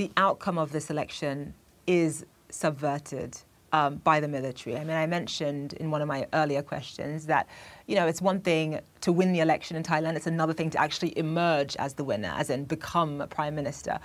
[0.00, 1.36] the outcome of this election
[2.02, 2.12] is
[2.62, 3.30] subverted
[3.72, 4.76] um, by the military.
[4.76, 7.46] I mean, I mentioned in one of my earlier questions that,
[7.86, 10.80] you know, it's one thing to win the election in Thailand, it's another thing to
[10.80, 13.98] actually emerge as the winner, as in become a prime minister.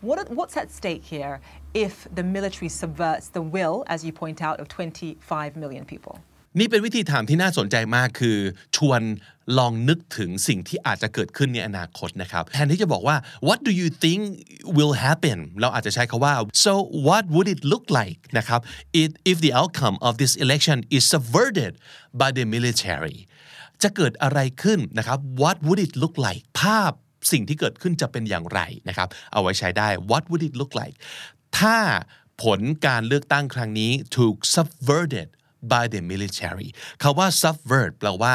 [0.00, 1.40] What, what's at stake here
[1.74, 6.18] if the military subverts the will, as you point out, of 25 million people?
[6.58, 8.38] นี่เป็นวิธีถามที่น่าสนใจมากคือ
[8.76, 9.00] ชวน
[9.58, 13.16] ลองนึกถึงสิ่งที่อาจจะเกิดขึ้นในอนาคตนะครับแทนที่จะบอกว่า
[13.48, 14.20] what do you think
[14.76, 16.34] will happen เราอาจจะใช้คาว่า
[16.64, 16.72] so
[17.08, 18.60] what would it look like นะครับ
[19.02, 21.72] if if the outcome of this election is subverted
[22.20, 23.18] by the military
[23.82, 26.92] จะเกิดอะไรขึ้นนะครับ what would it look like ภาพ
[27.32, 30.96] สิ่งที่เกิดขึ้นจะเป็นอย่างไรนะครับ เอาไว้ใช้ได้ what would it look like
[31.58, 31.76] ถ้า
[32.42, 35.28] ผลการเลือกตั้งครั้งนี้ถูก subverted
[35.70, 36.68] by the military
[37.02, 38.34] คาว่า subvert แปลว่า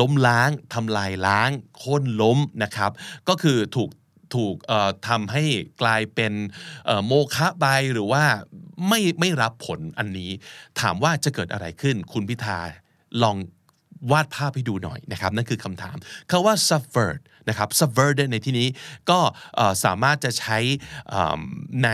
[0.00, 2.90] ล้มล้างทำลายล้างโค่นล้มนะครับ
[3.28, 3.90] ก็คือถูก
[4.34, 4.56] ถูก
[5.08, 5.44] ทำให้
[5.82, 6.32] กลายเป็น
[7.06, 8.24] โมฆะใบหรือว่า
[8.88, 10.30] ไม่ไม่รับผลอันนี้
[10.80, 12.58] ถามว่าจะเกิดอะไรขึ้น คุณพิธา
[13.22, 13.36] ลอง
[14.10, 15.96] วาดภาพให้ดูหน่อยนะครับ นั่นคือคำถาม
[16.30, 18.68] คาว่า subvert นะครับ subvert ในที่นี้
[19.10, 19.20] ก็
[19.84, 20.58] สามารถจะใช้
[21.84, 21.90] ใน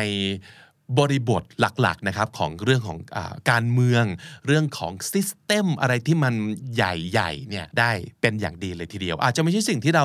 [0.98, 3.18] บริบทหลักๆนะครับของเรื่องของอ
[3.50, 4.04] การเมือง
[4.46, 6.34] เรื่องของซิสเต็มอะไรที่มัน
[6.74, 10.04] ใหญ่ๆเนี่ยได้เป็นอย่างดีเลยทีเดียว อาจจะไม่ใช่สิ่งที่เรา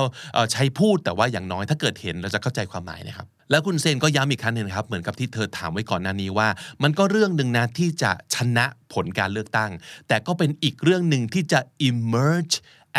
[0.52, 6.48] ใช้พูดแต่ว่าอย่างน้อยถ้าเกิดเห็นเราจะเข้าใจความหมายนะครับแล้วคุณเซนก็ย้ำอีกครั้งนึงครับเหมือนกับที่เธอถามไว้ก่อนหน้านี้ว่า
[6.82, 9.70] มันก็เรื่องหนึ่งนะที่จะชนะผลการเลือกตั้ง
[10.08, 12.54] แต่ก็เป็นอีกเรื่องหนึ่งที่จะ emerge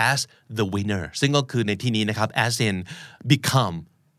[0.09, 0.19] as
[0.57, 2.75] the winner ซึ่งก็คือในที่นี้นะครับ as in
[3.31, 3.75] become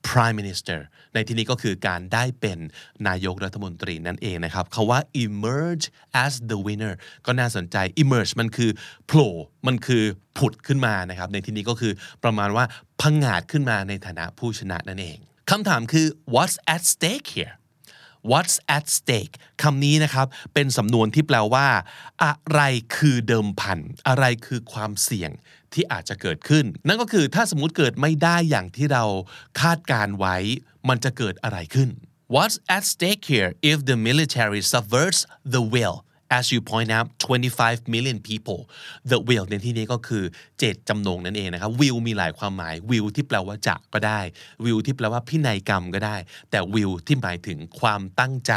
[0.09, 0.79] prime minister
[1.15, 2.59] ในที่นี้ก็คือการได้เป็น
[3.09, 5.85] นายกรัฐมนตรีนั่นเองนะครับคาว่า emerge
[6.25, 6.95] as the winner
[7.27, 8.71] ก็น่าสนใจ emerge มันคือ
[9.07, 9.33] โผล่
[9.67, 10.05] มันคือ
[10.39, 11.93] ผุดขึ้นมานะครับ ในที่นี้ก็คือ
[12.25, 12.65] ประมาณว่า
[13.01, 15.19] พังงาดขึ้นมาในฐานะผู้ชนะนั่นเอง
[15.51, 17.55] คำถามคือ what's at stake here
[18.31, 21.67] what's at stake คำนี้นะครับ เป็นสำนวนที่แปลว่า
[22.25, 22.61] อะไร
[22.97, 25.31] คือเดิมพัน อะไรคือความเสี่ยง
[25.75, 29.05] ที่อาจจะเกิดขึ้น นั่นก็คือถ้าสมมติเกิดไม่ได้อย่างที่เรา
[29.61, 30.37] คาดการไว้
[30.89, 31.91] มันจะเกิดอะไรขึ้น
[32.35, 35.21] What's at stake here if the military subverts
[35.55, 35.97] the will
[36.37, 38.61] as you point out 25 million people
[39.11, 40.25] the will ในที่นี้ก็คือ
[40.59, 44.21] เจตจำนงนั่นเองนะครับ will มีหลายความหมาย will ที่แปลว่าจะก็ได้
[44.65, 46.17] will ที่แปลว่าพินัยกรรมก็ได้
[46.51, 48.53] แต่ will ที่หมายถึงความตั้งใจ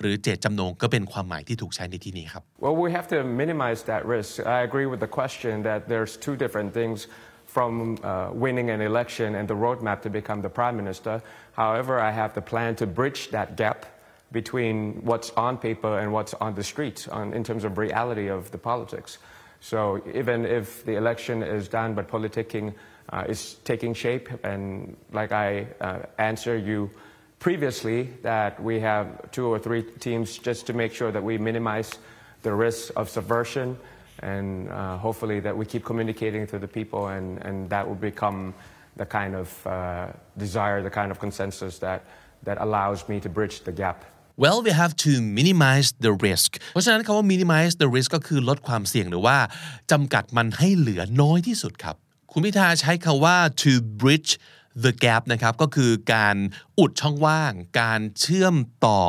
[0.00, 6.12] หรือเจตจำนงก็เป็นความหมายที่ถูกใช้ในที่นี้ครับ Well we have to minimize that risk I agree with the question that there's
[6.26, 6.98] two different things
[7.56, 11.14] from uh, winning an election and the roadmap to become the prime minister.
[11.52, 13.78] However, I have the plan to bridge that gap
[14.32, 18.50] between what's on paper and what's on the streets on, in terms of reality of
[18.50, 19.18] the politics.
[19.60, 22.74] So even if the election is done, but politicking
[23.12, 26.90] uh, is taking shape, and like I uh, answered you
[27.38, 31.98] previously, that we have two or three teams just to make sure that we minimize
[32.42, 33.78] the risk of subversion,
[34.20, 38.54] and uh, hopefully that we keep communicating to the people, and, and that will become
[38.96, 42.04] the kind of uh, desire, the kind of consensus that,
[42.42, 44.04] that allows me to bridge the gap
[44.42, 49.38] well we have to minimize the risk เพราะฉะนั้นคำว่า minimize the risk ก็คือลดความเสี่ยงหรือว่า
[49.90, 51.96] จำกัดมันให้เหลือน้อยที่สุดครับ
[52.32, 54.32] คุณพิธาใช้คำว่า to bridge
[54.84, 56.36] the gap นะครับก็คือการ
[56.78, 58.54] อุดช่องว่าง การเชื่อม
[58.86, 59.02] ต่อ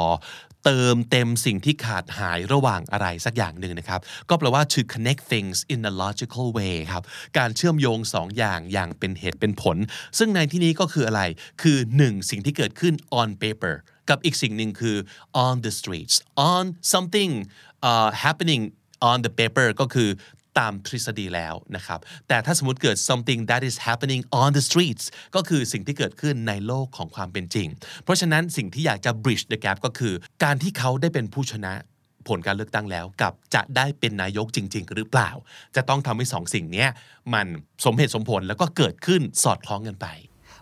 [0.66, 7.04] เติมเต็มสิ่งที่ขาดหายระหว่างอะไรสักอย่างหนึ่งนะครับ ก็แปลว่า to connect things in a logical way ครับ
[7.38, 9.78] การเชื่อมโยงสองอย่างอย่างเป็นเหตุเป็นผล
[10.18, 11.22] ซึ่งในที่นี้ก็คืออะไร
[11.62, 12.30] คือ 1.
[12.30, 13.76] สิ่งที่เกิดขึ้น on paper
[14.10, 14.98] กับอีกสิ่งหนึ่งคือ
[15.46, 16.16] on the streets
[16.52, 17.32] on something
[17.90, 18.62] uh, happening
[19.10, 20.10] on the paper ก็คือ
[20.60, 27.68] ตามทฤษฎีแล้วนะครับ แต่ถ้าสมมติเกิด something that is happening on the streets ก็คือสิ่งที่เกิดขึ้นในโลกของความเป็นจริง
[28.04, 31.74] เพราะฉะนั้นสิ่งที่อยากจะ bridge the gap ก็คือ การที่เขาได้เป็นผู้ชนะ
[32.28, 35.30] ผลการเลือกตั้งแล้วกับจะได้เป็นนายกจริง ๆ หรือเปล่า
[35.76, 36.86] จะต้องทำให้สองสิ่งนี้
[37.34, 37.48] มัน
[37.86, 40.08] สมเหตุสมผลแล้วก็เกิดขึ้นสอดคล้องกันไป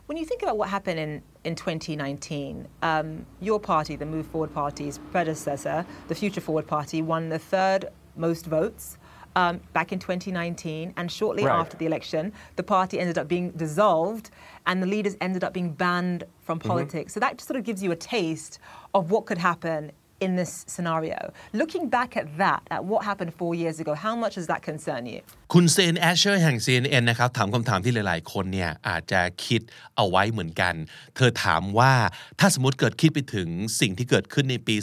[0.08, 4.54] When you think about what happened in, in 2019, um, your party, the Move Forward
[4.54, 9.00] Party's predecessor, the Future Forward Party, won the third most votes
[9.36, 10.94] um, back in 2019.
[10.96, 11.60] And shortly Right.
[11.60, 14.30] after the election, the party ended up being dissolved
[14.68, 17.12] and the leaders ended up being banned from politics.
[17.12, 18.60] So that just sort of gives you a taste
[18.94, 21.32] of what could happen in this scenario.
[21.54, 25.06] Looking back at that, at what happened four years ago, how much does that concern
[25.06, 25.20] you?
[25.54, 29.62] คุณเซนแอชเชอร์แห่ง CNN นะครับถามคำถามที่หลาย ๆ คนเนี่ยอาจจะคิด
[29.96, 30.74] เอาไว้เหมือนกัน
[31.16, 31.94] เธอถามว่า
[32.40, 33.50] ถ้าสมมติเกิดคิดไปถึง
[33.80, 34.76] สิ่งที่เกิดขึ้นในปี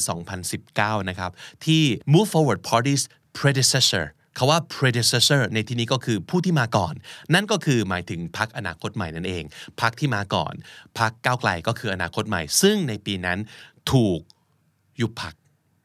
[0.51, 1.31] 2019 นะครับ
[1.67, 3.03] ที่ Move Forward Party's
[3.39, 4.07] predecessor
[4.39, 6.95] คาว่า predecessor ในที่นี้ก็คือผู้ที่มาก่อน
[7.35, 9.45] นั่นก็คือหมายถึงพักอนาคตใหม่นั่นเอง
[9.81, 10.55] พักที่มาก่อน
[10.99, 13.39] พักก้าวไกลก็คืออนาคตใหม่ ซึ่งในปีนั้น
[13.93, 14.21] ถูก
[15.01, 15.35] ยุบพัก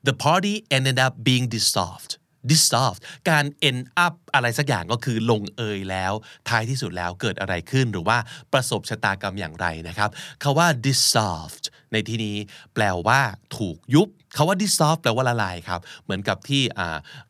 [0.08, 2.12] the party ended up being dissolved
[2.52, 6.14] dissolved การ end up อะไรสักอย่างก็คือลงเอยแล้ว
[6.50, 8.18] ท้ายที่สุดแล้วเกิดอะไรขึ้นหรือว่า
[8.54, 10.10] ประสบชะตากรรมอย่างไรนะครับ
[10.44, 12.38] คาว่า dissolved ในที่นี้
[12.74, 13.22] แปลว่า
[13.58, 16.64] ถูกยุบ คาว่า dissolve แปลว่าละลายครับ เหมือนกับที่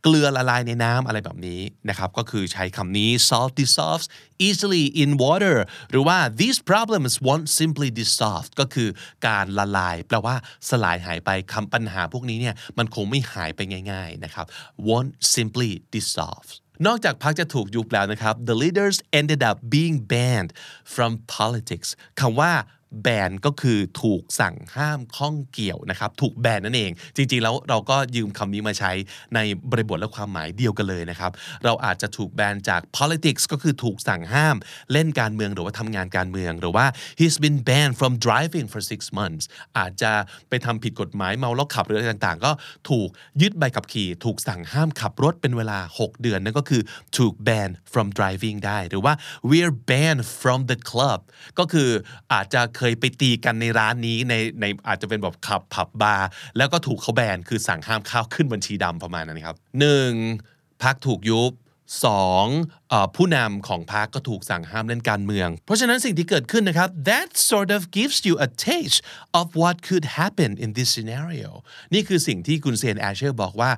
[0.01, 4.05] เกลือละลายในน้ำอะไรแบบนี้นะครับ ก็คือใช้คำนี้ salt dissolves
[4.47, 5.57] easily in water
[5.91, 8.89] หรือว่า these problems won't simply dissolve ก็คือ
[9.27, 10.35] การละลาย แปลว่า
[10.69, 13.59] สลายหายไปคำปัญหาพวกนี้เนี่ยมันคงไม่หายไป
[13.91, 14.45] ง่ายๆนะครับ
[14.87, 16.49] won't simply dissolve
[16.87, 20.51] นอกจากพรรคจะถูกยุบแล้วนะครับ the leaders ended up being banned
[20.93, 22.51] from politics คำว่า
[23.01, 28.91] แบนก็คือถูกสั่งห้ามข้องเกี่ยวนะครับ ถูกแบนนั่นเอง จริงๆแล้วเราก็ยืมคำนี้มาใช้
[29.35, 29.39] ใน
[29.71, 31.31] บริบทและความหมายเดียวกันเลยนะครับ
[31.65, 34.55] เราอาจจะถูกแบนจาก politics ก็คือถูกสั่งห้าม
[34.91, 36.85] เล่นการเมืองหรือว่าทำงานการเมือง หรือว่า
[37.19, 39.45] he's been banned from driving for six months
[39.77, 40.11] อาจจะ
[40.49, 42.51] ไปทำผิดกฎหมายเมาแล้วขับหรืออะไรต่างๆ ก็
[42.89, 43.09] ถูก
[43.41, 46.81] ยึดใบขับขี่ ถูกสั่งห้ามขับรถเป็นเวลา 6 เดือนนั่นก็คือ
[47.17, 49.13] ถูก ban from driving ได้ หรือว่า
[49.49, 51.19] we're banned from the club
[51.59, 51.89] ก็คือ
[52.33, 60.11] อาจจะเคยไปตีกันในร้านนี้ในในอาจจะเป็นแบบขับผับบาร์แล้วก็ถูกเขาแบนคือสั่งห้ามข้าวขึ้นบัญชีดำประมาณนั้นครับหนึ่ง
[60.83, 61.53] พักถูกยุบ
[62.05, 62.45] สอง
[62.91, 68.99] อผู้นำของพรรคก็ถูกสั่งห้ามเล่นการเมือง เพราะฉะนั้นสิ่งที่เกิดขึ้นนะครับ that sort of gives you a taste
[69.39, 71.51] of what could happen in this scenario
[71.93, 73.71] นี่คือสิ่งที่คุณเซนแอชเชอร์บอกว่า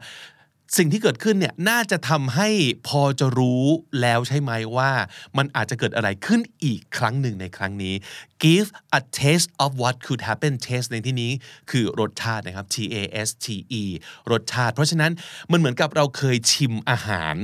[0.78, 2.50] สิ่งที่เกิดขึ้นเนี่ยน่าจะทำให้
[2.88, 3.66] พอจะรู้
[4.02, 4.92] แล้วใช่ไหมว่า
[5.38, 7.96] มันอาจจะเกิดอะไรขึ้นอีกครั้งหนึ่งในครั้งนี้
[8.44, 11.32] give a taste of what could happen taste ในที่นี้
[11.72, 13.48] คือรสชาตินะครับ T A S T
[13.82, 13.84] E
[14.32, 15.12] รสชาติ เพราะฉะนั้น
[15.52, 17.38] มันเหมือนกับเราเคยชิมอาหาร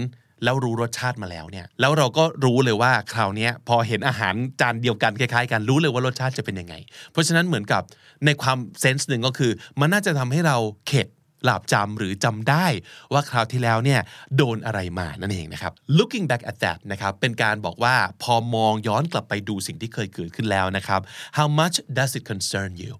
[0.44, 6.76] แล้วรู้รสชาติมาแล้วเนี่ยแล้วเราก็รู้เลยว่าคราวนี้พอเห็นอาหารจานเดียวกันคล้ายๆกันรู้เลยว่ารสชาติจะเป็นยังไง
[7.12, 7.82] เพราะฉะนั้นเหมือนกับ
[8.26, 10.58] ในความเซนส์หนึ่งก็คือ มันน่าจะทำให้เรา
[10.88, 11.08] เข็ด
[11.44, 12.66] หลาบจำหรือจำได้
[13.14, 14.02] ว่าคราวที่แล้วเนี่ย
[14.38, 21.02] โดนอะไรมานั่นเองนะครับ looking back at that นะครับเป็นการบอกว่าพอมองย้อนกลับไปดูสิ่งที่เคยเกิดขึ้นแล้วนะครับ
[21.38, 22.94] how much does it concern you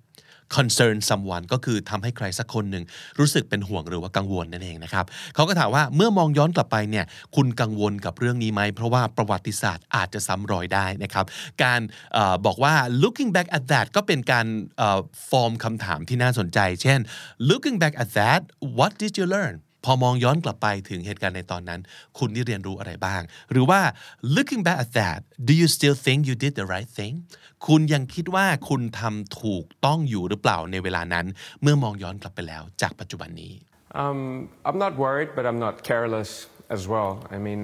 [0.56, 2.84] concern someone ก็คือทำให้ใครสักคนหนึ่ง
[3.20, 5.06] รู้สึกเป็นห่วงหรือว่ากังวลนั่นเองนะครับ
[5.36, 7.06] เขาก็ถามว่าเมื่อมองย้อนกลับไปเนี่ย
[7.36, 11.26] คุณกังวลกับเรื่องนี้ไหม เพราะว่าประวัติศาสตร์อาจจะซ้ำรอยได้นะครับ
[11.64, 11.82] การ
[12.18, 14.48] อบอกว่า looking back at that ก็เป็นการ
[15.30, 17.00] ฟอร์มคำถามที่น่าสนใจ เช่น
[17.50, 18.42] looking back at that
[18.78, 21.82] what did you learn พอมองย้อนกลับไปถึงเหตุการณ์ในตอนนั้น
[22.18, 23.22] คุณได้เรียนรู้อะไรบ้าง
[23.52, 23.82] หรือว่า
[24.36, 27.14] looking back at that do you still think you did the right thing
[27.68, 31.26] คุณยังคิดว่าคุณทำถูกต้องอยู่หรือเปล่าในเวลานั้น
[31.62, 33.54] เมื่อมองย้อนกลับไปแล้วจากปัจจุบันนี้
[34.04, 36.32] Um, I'm not worried, but I'm not careless
[36.76, 37.12] as well.
[37.36, 37.62] I mean,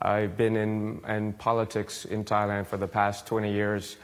[0.00, 0.72] I've been in,
[1.08, 3.96] in politics in Thailand for the past 20 years,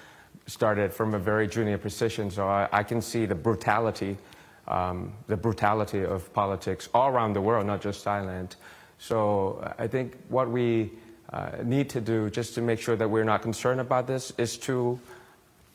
[0.46, 4.16] started from a very junior position, so I, I can see the brutality,
[4.68, 8.56] um, the brutality of politics all around the world, not just Thailand.
[8.98, 10.92] So I think what we
[11.32, 14.58] uh, need to do just to make sure that we're not concerned about this is
[14.58, 15.00] to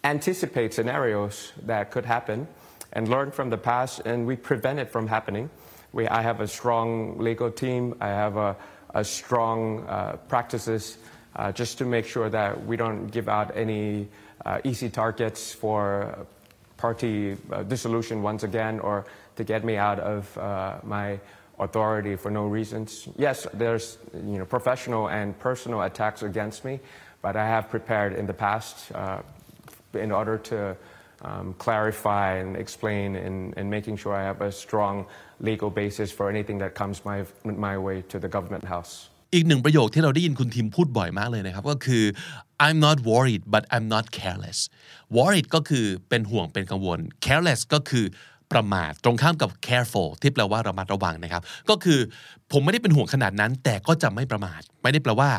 [0.04, 2.48] anticipate scenarios that could happen
[2.94, 5.50] and learn from the past, and we prevent it from happening.
[5.92, 7.96] We, I have a strong legal team.
[8.00, 8.56] I have a,
[8.94, 10.98] a strong uh, practices
[11.36, 14.08] uh, just to make sure that we don't give out any
[14.46, 16.28] uh, easy targets for
[16.78, 21.20] party uh, dissolution once again or to get me out of uh, my
[21.60, 23.08] authority for no reasons.
[23.18, 26.80] Yes, there's you know professional and personal attacks against me,
[27.22, 29.22] but I have prepared in the past uh,
[29.94, 30.76] in order to
[31.22, 35.06] um, clarify and explain and, and making sure I have a strong
[35.40, 39.10] legal basis for anything that comes my my way to the government house.
[39.34, 42.04] อีกหนึ่งประโยคที่เราได้ยินคุณทิมพูดบ่อยมากเลยนะครับ ก็คือ
[42.66, 44.60] I'm not worried but I'm not careless
[45.18, 48.06] worried ก็คือเป็นห่วงเป็นกังวล careless ก็คือ
[48.54, 52.00] ประมาทตรงข้ามกับ careful ที่แปลว่าระมัดระวังนะครับ ก็คือ
[52.52, 55.30] ผมไม่ได้เป็นห่วงขนาดนั้น แต่ก็จะไม่ประมาท ไม่ได้แปลว่า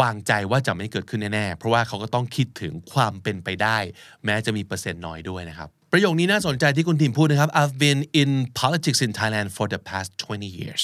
[0.00, 3.78] วางใจว่าจะไม่เกิดขึ้นแน่ๆ เพราะว่าเขาก็ต้องคิดถึงความเป็นไปได้
[4.24, 8.30] แม้จะมีเปอร์เซ็นต์น้อยด้วยนะครับ ประโยคนี้น่าสนใจที่คุณทีมพูดนะครับ I've been in
[8.62, 10.82] politics in Thailand for the past 20 years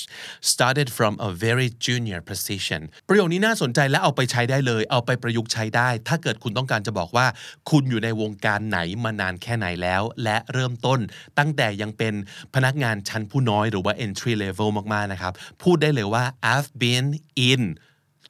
[0.52, 7.26] started from a very junior position ประโยคนี้น่าสนใจและเอาไปใช้ได้เลย เอาไปประยุกต์ใช้ได้ ถ้าเกิดคุณต้องการจะบอกว่า
[7.70, 11.00] คุณอยู่ในวงการไหนมานานแค่ไหนแล้ว และเริ่มต้น
[11.38, 12.14] ตั้งแต่ยังเป็น
[12.54, 17.06] พนักงานชั้นผู้น้อยหรือว่า entry level มากๆนะครับ พูดได้เลยว่า I've been
[17.50, 17.62] in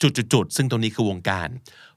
[0.01, 1.47] จุดๆๆซึ่งตรงนี้คือวงการ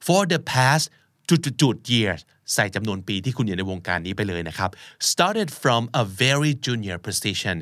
[0.07, 0.85] for the past
[1.29, 2.21] จุดๆๆ years
[2.55, 4.71] ใส่จำนวนปีที่คุณอยู่ในวงการนี้ไปเลยนะครับ
[5.13, 7.57] started from a very junior position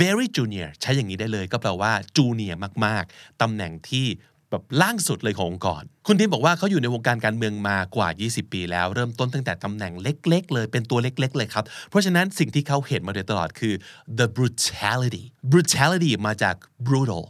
[0.00, 4.06] very junior ใช้อย่างนี้ได้เลยก็แปลว่า junior มาก ๆตำแหน่งที่
[4.50, 13.74] แบบล่างสุดเลยขององค์กร คุณทิมบอกว่าเขาอยู่ในวงการการเมืองมากว่า 20 ปีแล้ว เริ่มต้นตั้งแต่ตำแหน่งเล็ก ๆ เลยเป็นตัวเล็ก ๆ เลยครับ เพราะฉะนั้นสิ่งที่เขาเห็นมาโดยตลอดคือ
[14.18, 16.54] the brutality brutality มาจาก
[16.86, 17.24] brutal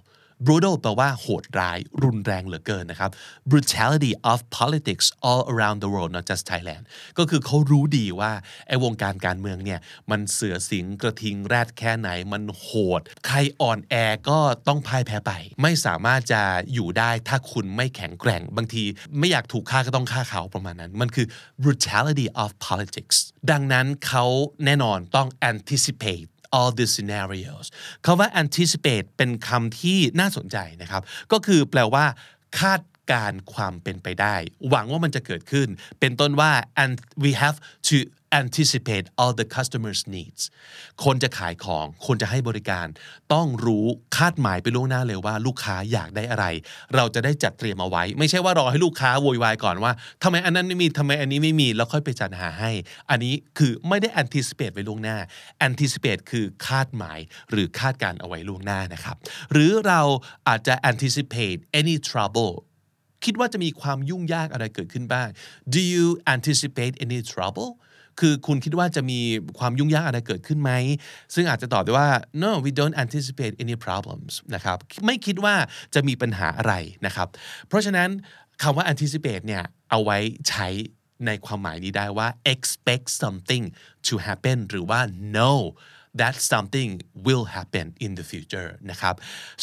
[0.47, 3.11] brutal แปลว่าโหดร้าย รุนแรงเหลือเกินนะครับ
[3.51, 6.83] brutality of politics all around the world not just Thailand
[7.19, 8.33] ก็คือเขารู้ดีว่า
[8.69, 13.95] ไอ้วงการการเมืองเนี่ย มันเสือสิงกระทิงแรดแค่ไหนมันโหด ใครอ่อนแอ
[14.29, 18.85] ก็ต้องพ่ายแพ้ไป ไม่สามารถจะอยู่ได้ถ้าคุณไม่แข็งแกร่ง บางที
[19.19, 21.27] ไม่อยากถูกฆ่าก็ต้องฆ่าเขาประมาณนั้น มันคือ
[21.63, 23.17] brutality of politics
[23.51, 24.25] ดังนั้นเขา
[24.65, 27.67] แน่นอนต้อง anticipate all the scenarios
[28.05, 32.05] คาว่า anticipate เป็นคำที่น่าสนใจนะครับ ก็คือแปลว่า
[32.59, 32.81] คาด
[33.13, 34.37] การความเป็นไปได้
[34.69, 35.69] หวังว่ามันจะเกิดขึ้น
[36.01, 36.95] เป็นต้นว่า and
[37.25, 37.59] we have
[37.91, 37.99] to
[38.43, 40.43] anticipate all the customers needs
[41.05, 42.87] คนจะขายของ คนจะให้บริการ
[43.35, 46.47] ต้องรู้คาดหมายไปล่วงหน้าเลยว่าลูกค้าอยากได้อะไร
[46.95, 52.71] เราจะได้จัดเตรียมเอาไว้ ไม่ใช่ว่ารอให้ลูกค้าโวยวายก่อนว่าทำไมอันนั้นไม่มีทำไมอันนี้ไม่มี แล้วค่อยไปจัดหาให้
[53.11, 55.19] อันนี้คือไม่ได้ anticipate ไว้ล่วงหน้า
[55.67, 57.19] anticipate คือคาดหมาย
[57.51, 59.17] หรือคาดการเอาไว้ล่วงหน้านะครับ
[59.53, 60.01] หรือเรา
[60.49, 62.55] อาจจะ anticipate any trouble
[63.25, 65.29] คิดว่าจะมีความยุ่งยากอะไรเกิดขึ้นบ้าง
[65.75, 67.71] Do you anticipate any trouble
[68.21, 69.21] คือคุณคิดว่าจะมี
[69.59, 70.71] ความยุ่งยากอะไรเกิดขึ้นไหม
[71.35, 72.09] ซึ่งอาจจะตอบได้ว่า
[72.43, 75.55] no we don't anticipate any problems นะครับ ไม่คิดว่า
[75.95, 76.75] จะมีปัญหาอะไร
[77.07, 77.29] นะครับ
[77.69, 78.09] เพราะฉะนั้น
[78.63, 80.69] คำว่า anticipate เนี่ย เอาไว้ใช้
[81.27, 83.65] ในความหมายนี้ได้ว่า expect something
[84.07, 85.01] to happen หรือว่า
[85.35, 85.59] know
[86.22, 86.92] that something
[87.28, 89.16] will happen in the future นะครับ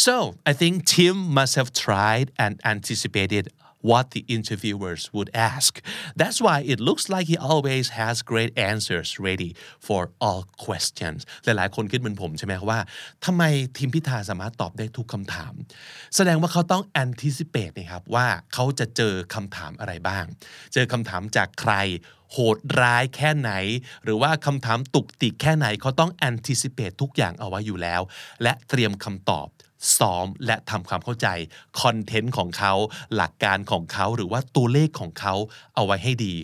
[0.06, 0.14] so
[0.50, 3.44] I think Tim must have tried and anticipated
[3.81, 5.81] what the interviewers would ask.
[6.15, 11.19] That's why it looks like he always has great answers ready for all questions.
[11.45, 12.79] หลายๆ คนคิดเหมือนผมใช่ไหมว่า
[13.25, 13.43] ทำไม
[13.77, 15.53] ทีมพิธาสามารถตอบได้ทุกคำถาม
[16.15, 20.25] แสดงว่าเขาต้อง anticipate นะครับว่าเขาจะเจอคำถามอะไรบ้าง
[20.73, 21.73] เจอคำถามจากใคร
[22.33, 23.51] โหดร้ายแค่ไหน
[24.03, 28.01] หรือว่าคำถามตุกติกแค่ไหนเขาต้อง anticipate ทุกอย่างเอาไว้อยู่แล้ว
[28.43, 29.47] และเตรียมคำตอบ
[29.97, 31.27] ซ้อมและทำความเข้าใจ
[31.81, 32.73] คอนเทนต์ของเขา
[33.15, 35.35] หลักการของเขาหรือว่าตัวเลขของเขา
[35.75, 36.35] เอาไว้ให้ดี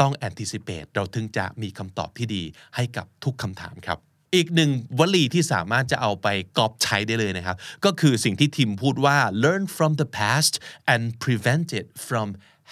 [0.00, 2.42] ต้อง anticipate เราถึงจะมีคำตอบที่ดี
[2.76, 3.98] ให้กับทุกคำถามครับ
[4.34, 6.26] อีกหนึ่งวลีที่สามารถจะเอาไป
[6.58, 10.54] กอบใช้ได้เลยนะครับ ก็คือสิ่งที่ทิมพูดว่า learn from the past
[10.92, 12.28] and prevent it from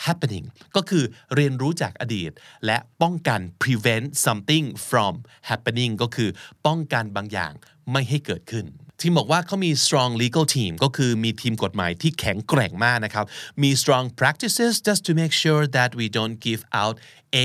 [0.07, 0.47] happening
[0.77, 2.31] ก็คือเรียนรู้จากอดีต
[2.67, 5.15] และป้องกัน prevent something from
[5.51, 6.31] happening ก็คือ
[6.67, 7.53] ป้องกันบางอย่าง
[7.93, 8.67] ไม่ให้เกิดขึ้น
[9.07, 13.27] ทีมบอกว่าเขามี strong legal team ก็คือมีทีมกฎหมายที่แข็งแกร่งมากนะครับ
[13.63, 16.97] มี strong practices just to make sure that we don't give out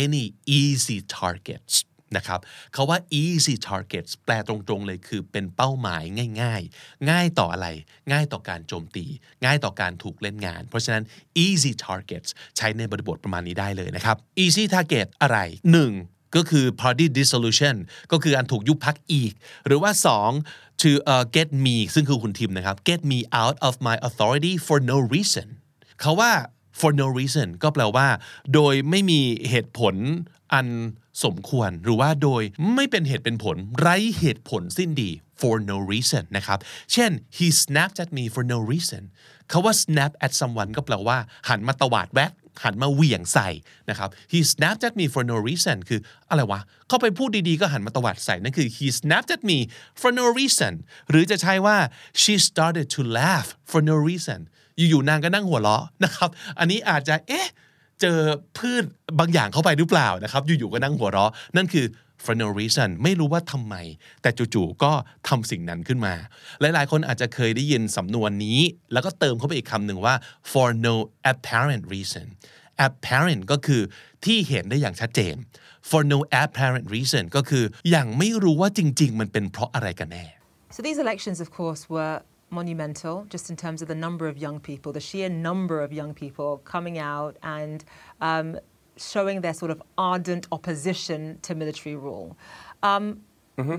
[0.02, 0.26] any
[0.60, 1.74] easy targets
[2.18, 2.40] นะครับ
[2.74, 6.04] เขาว่า easy targets แปลตรงๆเลยคือเป็นเป้าหมาย
[6.42, 7.68] ง่ายๆ ง่ายต่ออะไร
[8.12, 9.06] ง่ายต่อการโจมตี
[9.46, 11.04] ง่ายต่อการถูกเล่นงาน เพราะฉะนั้น
[11.46, 15.38] easy targets ใช้ในบริบทประมาณนี้ได้เลยนะครับ easy target อะไร
[15.84, 16.19] 1.
[16.36, 17.76] ก็คือ party dissolution
[18.12, 19.34] ก็คืออันถูกยุบพักอีก
[19.66, 19.92] หรือว่า
[20.38, 20.84] 2.
[20.84, 25.48] to uh, get me ซึ่งคือคุณทิมนะครับ get me out of my authority for no reason
[26.02, 26.32] เขาว่า
[26.80, 28.08] for no reason ก็แปลว่า
[28.54, 29.96] โดยไม่มีเหตุผล
[30.54, 30.68] อัน
[31.24, 32.44] สมควร หรือว่าโดย
[32.76, 35.10] ไม่เป็นเหตุเป็นผล ไร้เหตุผลสิ้นดี
[35.42, 36.60] for no reason นะครับ
[36.94, 39.04] เช่น he snapped at me for no reason
[39.52, 41.18] คาว่า snap at someone ก็แปลว่า
[41.50, 42.32] หันมาตวาดแวก
[42.64, 43.50] หันมาเหวี่ยงใส่
[43.90, 46.00] นะครับ he snapped at me for no reason คือ
[46.30, 49.58] อะไรวะเข้าไปพูดดีๆก็หันมาตวัดใส่นั่นคือ he snapped at me
[50.02, 50.74] for no reason
[51.10, 51.78] หรือจะใช้ว่า
[52.22, 54.40] she started to laugh for no reason
[54.78, 56.30] อยู่ๆนางก็นั่งหัวเราะนะครับ
[56.60, 57.48] อันนี้อาจจะเอ๊ะ
[58.02, 58.20] เจอ
[58.58, 58.84] พืช
[59.20, 61.86] บางอย่างเข้าไปหรือเปล่านะครับ อยู่ๆก็นั่งหัวเราะ นั่นคือ
[62.26, 63.76] for no reason ไม่รู้ว่าทำไม
[64.22, 64.92] แต่จู่ๆก็
[65.28, 66.14] ทำสิ่งนั้นขึ้นมา
[66.62, 68.60] หลายๆ คนอาจจะเคยได้ยินสำนวนนี้
[68.94, 70.16] แล้วก็เติมเข้าไปอีกคำหนึ่งว่า
[70.52, 70.96] for no
[71.32, 72.26] apparent reason
[72.88, 73.82] apparent ก็คือ
[74.26, 75.36] ที่เห็นได้อย่างชัดเจน
[75.90, 80.26] for no apparent reason ก็คืออย่างไม่รู้ว่าจริง ๆ มันเป็นเพราะอะไรกันแน่
[80.76, 82.16] So these elections, of course, were
[82.60, 86.14] monumental just in terms of the number of young people, the sheer number of young
[86.14, 87.78] people coming out and
[88.30, 88.48] um,
[89.13, 92.29] showing their sort of ardent opposition to military rule.
[92.91, 93.05] Um,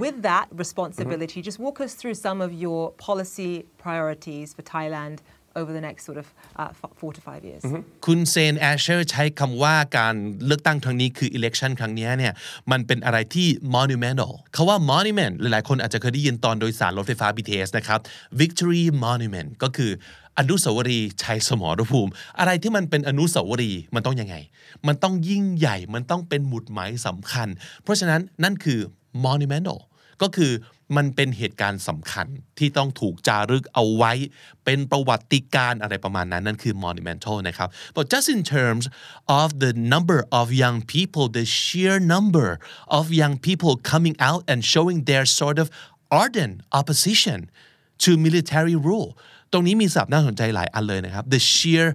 [0.05, 3.53] With that responsibility, just walk us through some of your policy
[3.85, 5.17] priorities for Thailand
[5.59, 6.27] over the next sort of
[6.61, 7.61] uh, f- four to five years.
[8.05, 10.15] คุณเซนแอชเชอร์ใช้คำว่าการ
[10.45, 12.33] เลือกตั้งครั้งนี้คือ election ครั้งนี้เนี่ย
[12.71, 17.99] มันเป็นอะไรที่ monumental เขาว่า monument หลายๆ คนอาจจะเคยได้ยินตอนโดยสารรถไฟฟ้า BTS นะครับ
[18.41, 19.91] victory monument ก็คือ
[20.38, 24.36] อนุสาวรีย์ชัยสมรภูมิ อะไรที่มันเป็นอนุสาวรีย์มันต้องยังไง
[24.86, 27.48] มันต้องยิ่งใหญ่มันต้องเป็นหมุดหมายสำคัญ
[27.82, 28.80] เพราะฉะนั้นนั่นคือ
[29.24, 29.78] monumental
[30.22, 30.52] ก็คือ
[30.96, 32.26] มันเป็นเหตุการณ์สำคัญ
[32.58, 34.12] ที่ต้องถูกจารึกเอาไว้
[34.64, 38.84] เป็นประวัติการณ์อะไรประมาณนั้น นั่นคือ monumental นะครับ but just in terms
[39.40, 42.48] of the number of young people the sheer number
[42.98, 45.66] of young people coming out and showing their sort of
[46.20, 47.38] ardent opposition
[48.02, 49.10] to military rule
[49.52, 51.86] ตรงนี้มีศัพท์น่าสนใจหลายอันเลยนะครับ the sheer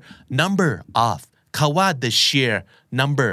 [0.41, 0.71] number
[1.09, 1.19] of
[1.57, 2.55] คาว่า the sheer
[2.99, 3.31] number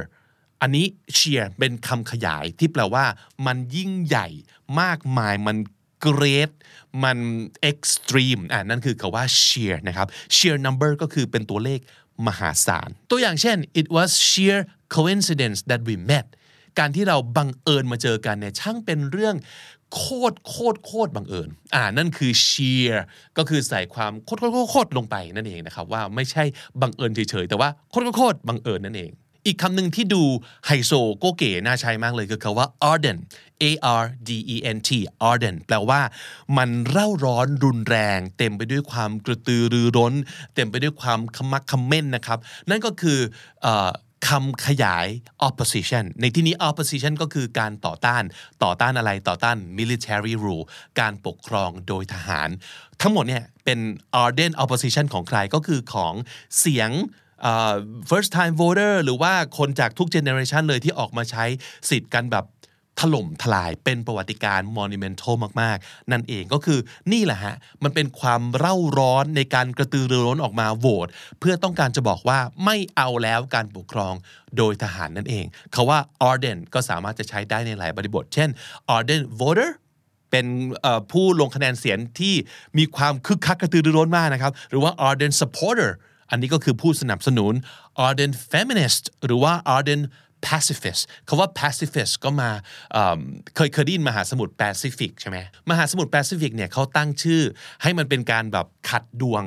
[0.60, 0.86] อันนี้
[1.18, 3.04] sheer เป็นคำขยายที่แปลว่า
[3.46, 4.28] มันยิ่งใหญ่
[4.80, 5.56] มากมายมัน
[6.06, 6.52] great
[7.04, 7.18] มัน
[7.70, 10.06] extreme อ่านั่นคือคาว่า sheer นะครับ
[10.36, 11.80] sheer number ก็คือเป็นตัวเลข
[12.26, 14.58] มหาศาล ตัวอย่างเช่น it was sheer
[14.96, 16.26] coincidence that we met
[16.78, 19.36] การที่เราบังเอิญมาเจอกันเนี่ยช่างเป็นเรื่อง
[19.94, 22.94] โคตรโคตรโคตรบังเอิญ อ่านั่นคือ sheer
[23.38, 26.44] ก็คือใส่ความโคตรโคตรโคตรลงไปนั่นเองนะครับว่าไม่ใช่
[26.80, 29.12] บังเอิญเฉยๆแต่ว่าโคตรโคตรบังเอิญนั่นเอง
[29.46, 30.22] อีกคำหนึ่งที่ดู
[30.66, 33.20] ไฮโซโกเก๋น่าใช้มากเลยคือคำว่า ardent
[33.62, 33.64] A
[34.00, 34.90] R D E N T
[35.28, 36.00] ardent แปลว่า
[36.56, 40.14] มันเร่าร้อนรุนแรง เต็มไปด้วยความกระตือรือร้น
[40.54, 42.38] เต็มไปด้วยความขมักขม้นนะครับ
[42.70, 43.18] นั่นก็คือ
[43.66, 43.68] อ
[44.28, 45.06] คำขยาย
[45.48, 48.22] opposition ในที่นี้ opposition ก็คือการต่อต้าน
[48.64, 50.64] ต่อต้านอะไร ต่อต้าน military rule
[51.00, 52.48] การปกครองโดยทหาร
[53.00, 53.78] ทั้งหมดเนี่ยเป็น
[54.22, 56.14] ardent opposition ของใครก็คือของ
[56.58, 56.90] เสียง
[58.10, 61.44] first time voter หรือว่าคนจากทุก generation เลยที่ออกมาใช้
[61.90, 62.44] สิทธิ์กันแบบ
[63.00, 66.78] ถล่มทลายเป็นประวัติการ monumental มาก ๆ นั่นเองก็คือ
[67.12, 71.08] นี่แหละฮะ มันเป็นความเร่าร้อนในการกระตือรือร้นออกมาโหวต
[71.40, 74.14] เพื่อต้องการจะบอกว่าไม่เอาแล้วการปกครอง
[74.56, 78.48] โดยทหารนั่นเองคาว่า ardent ก็สามารถจะใช้ได้ในหลายบริบท เช่น
[78.94, 79.70] ardent voter
[80.30, 80.46] เป็น
[81.12, 82.34] ผู้ลงคะแนนเสียงที่
[82.78, 85.90] มีความคึกคักกระตือรือร้นมากนะครับ หรือว่า ardent supporter
[86.30, 87.52] อันนี้ก็คือผู้สนับสนุน
[88.06, 90.04] ardent feminist หรือว่า ardent
[90.46, 92.50] pacifist คำว่า pacifist ก็มา
[93.56, 95.38] เคยเคยได้ยินมหาสมุทรแปซิฟิกใช่ไหม
[95.70, 97.42] มหาสมุทรแปซิฟิกเนี่ยเขาตั้งชื่อ
[97.82, 99.44] ให้มันเป็นการแบบขัดดวง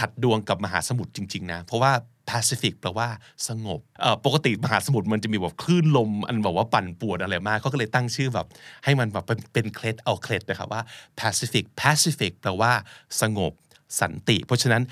[0.00, 1.92] ขัดดวงกับมหาสมุทรจริง ๆ นะ เพราะว่า
[2.30, 3.08] Pacific แปลว่า
[3.48, 3.80] สงบ
[4.24, 8.46] ปกติมหาสมุทรมันจะมีแบบคลื่นลม อันแบบว่าปั่นป่วนอะไรมากเขาก็เลยตั้งชื่อแบบ
[8.84, 10.82] ให้มันแบบเป็นเคล็ดเอาเคล็ดนะครับว่า
[11.20, 12.72] Pacific Pacific แปลว่า
[13.20, 13.52] สงบ
[14.00, 14.82] สันติ เพราะฉะนั้น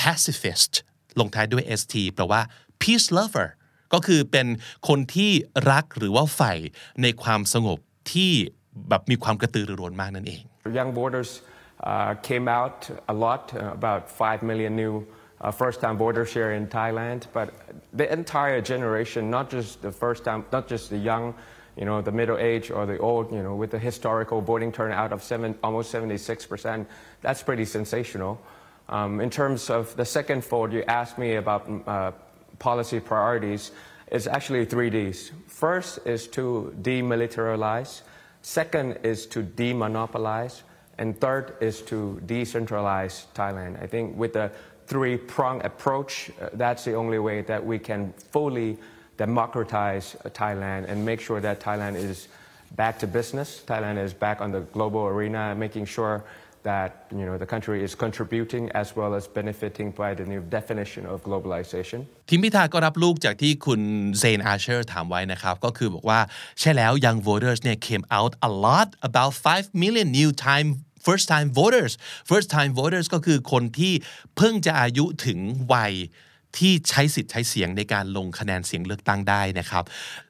[0.00, 0.72] pacifist
[1.20, 2.40] ลงท้ายด้วย st แปลว่า
[2.82, 3.48] peace lover
[3.92, 4.46] ก็คือเป็น
[4.88, 5.30] คนที่
[5.70, 6.52] รักหรือว่าใฝ่
[7.02, 7.78] ในความสงบ
[8.12, 8.32] ที่
[8.88, 10.42] แบบมีความกระตือรือร้นมากนั่นเอง
[10.78, 11.30] Young voters
[11.82, 12.78] uh, came out
[13.08, 15.06] a lot, uh, about 5 million new
[15.40, 17.54] uh, first time voters here in Thailand, but
[17.92, 21.34] the entire generation, not just the first time, not just the young,
[21.76, 25.12] you know, the middle age or the old, you know, with the historical voting turnout
[25.12, 26.86] of seven, almost 76%,
[27.20, 28.40] that's pretty sensational.
[28.88, 32.12] Um, in terms of the second fold, you asked me about uh,
[32.58, 33.72] policy priorities.
[34.10, 35.32] is actually three Ds.
[35.46, 38.02] First is to demilitarize.
[38.42, 40.62] Second is to demonopolize.
[40.98, 43.80] And third is to decentralize Thailand.
[43.82, 44.50] I think with the
[44.86, 48.78] three-prong approach, uh, that's the only way that we can fully
[49.16, 52.28] democratize Thailand and make sure that Thailand is
[52.72, 53.62] back to business.
[53.66, 56.24] Thailand is back on the global arena, making sure
[56.69, 61.03] that you know the country is contributing as well as benefiting by the new definition
[61.13, 61.99] of globalization.
[62.29, 63.81] ทีมพิธาก็รับลูกจากที่คุณ
[64.19, 66.19] เซนอาเชอร์ถามไว้นะครับ ก็คือบอกว่า
[66.59, 70.67] ใช่แล้ว young voters เนี่ย came out a lot about 5 million new time
[71.07, 71.91] first time voters
[72.31, 73.93] first time voters ก็คือคนที่
[74.37, 75.39] เพิ่งจะอายุถึง
[75.73, 75.93] วัย
[76.58, 79.84] ที่ใช้สิทธิ์ใช้เสียงในการลงคะแนนเสียงเลือกตั้งได้นะครับ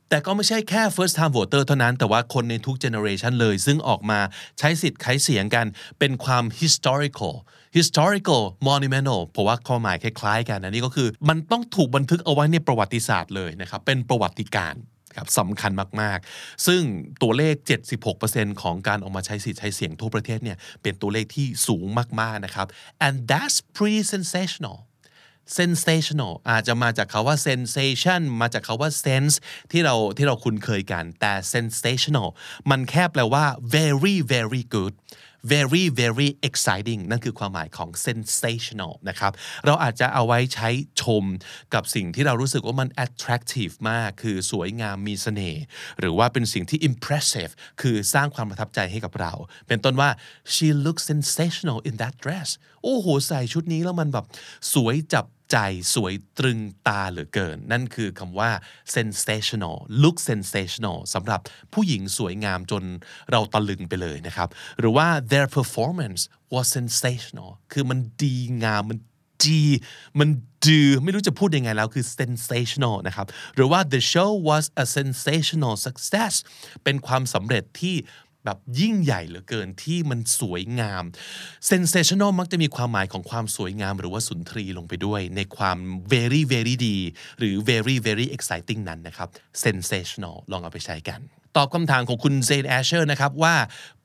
[0.08, 4.20] แต่ก็ไม่ใช่แค่ first time voter เท่านั้น แต่ว่าคนในทุก generation เลย ซึ่งออกมา
[4.58, 5.66] ใช้สิทธิ์ใช้เสียงกัน
[5.98, 7.34] เป็นความ historical
[7.76, 14.74] historical monumental เพราะว่าความหมายคล้ายๆ กันอันนี้ก็คือ มันต้องถูกบันทึกเอาไว้ในประวัติศาสตร์เลยนะครับ เป็นประวัติการ
[15.16, 16.82] ครับสำคัญมากๆ ซึ่ง
[17.22, 17.54] ตัวเลข
[18.08, 21.86] 76%ของการออกมาใช้สิทธิ์ใช้เสียงทั่วประเทศเนี่ย เป็นตัวเลขที่สูง
[22.20, 22.66] มากๆ นะครับ
[23.06, 24.76] and that's pretty sensational
[25.58, 29.34] sensational อาจจะมาจากคาว่า sensation มาจากคาว่า sense
[29.72, 32.28] ที่เราที่เราคุ้นเคยกัน แต่ sensational
[32.70, 33.44] มันแค่แปลว่า
[33.76, 34.94] very very good
[35.54, 39.32] very very exciting นั่นคือความหมายของ sensational นะครับ
[39.66, 40.68] เราอาจจะเอาไว้ใช้
[41.02, 41.24] ชม
[41.74, 45.62] กับสิ่งที่เรารู้สึกว่ามัน attractive มาก คือสวยงามมีเสน่ห์
[46.00, 49.32] หรือว่าเป็นสิ่งที่ impressive คือสร้างความประทับใจให้กับเรา
[49.68, 50.10] เป็นต้นว่า
[50.54, 52.48] she looks sensational in that dress
[52.82, 54.24] โอ้โห ใส่ชุดนี้แล้วมันแบบ
[54.74, 55.56] สวยจับ ใจ
[55.94, 58.50] สวยตรึงตาเหลือเกิน นั่นคือคำว่า
[58.96, 61.40] sensational look sensational สำหรับ
[61.72, 62.82] ผู้หญิงสวยงามจน
[63.30, 66.22] เราตะลึงไปเลยนะครับ หรือว่า their performance
[66.54, 68.34] was sensational คือมันดี
[68.64, 68.98] งามมัน
[69.46, 69.64] ดี
[70.18, 70.30] มัน
[70.66, 76.34] ดือไม่รู้จะพูดยังไงแล้วคือ sensational นะครับ หรือว่า the show was a sensational success
[76.84, 77.96] เป็นความสำเร็จที่
[78.48, 81.04] แบบยิ่งใหญ่เหลือเกินที่มันสวยงาม
[81.70, 85.78] sensational มักจะมีความหมายของความสวยงามหรือว่าสุนทรีลงไปด้วย ในความ
[86.12, 86.98] very very ดี
[87.38, 89.28] หรือ very very exciting นั้นนะครับ
[89.64, 91.20] sensational ลองเอาไปใช้กัน
[91.56, 93.54] ตอบคำถามของคุณเซนแอชเชอร์นะครับว่า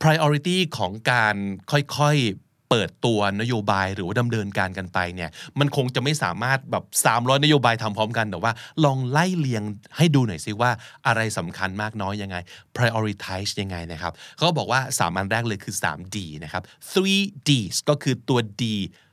[0.04, 1.36] priority ของการ
[1.72, 2.43] ค่อยๆ
[2.74, 8.52] เปิดตัวนโยบายหรือว่าดำเนินการกันไปเนี่ยมันคงจะไม่สามารถแบบ 300 นโยบายทำพร้อมกัน แต่ว่า
[8.86, 9.64] ลองไล่เลียง
[9.98, 10.72] ให้ดูหน่อยสิว่า
[11.08, 12.38] อะไรสำคัญมากน้อยยังไง
[12.78, 18.64] prioritize ยังไงนะครับเขาบอกว่า 3 อันแรกเลยคือ 3D นะครับ three Ds ก็คือตัว D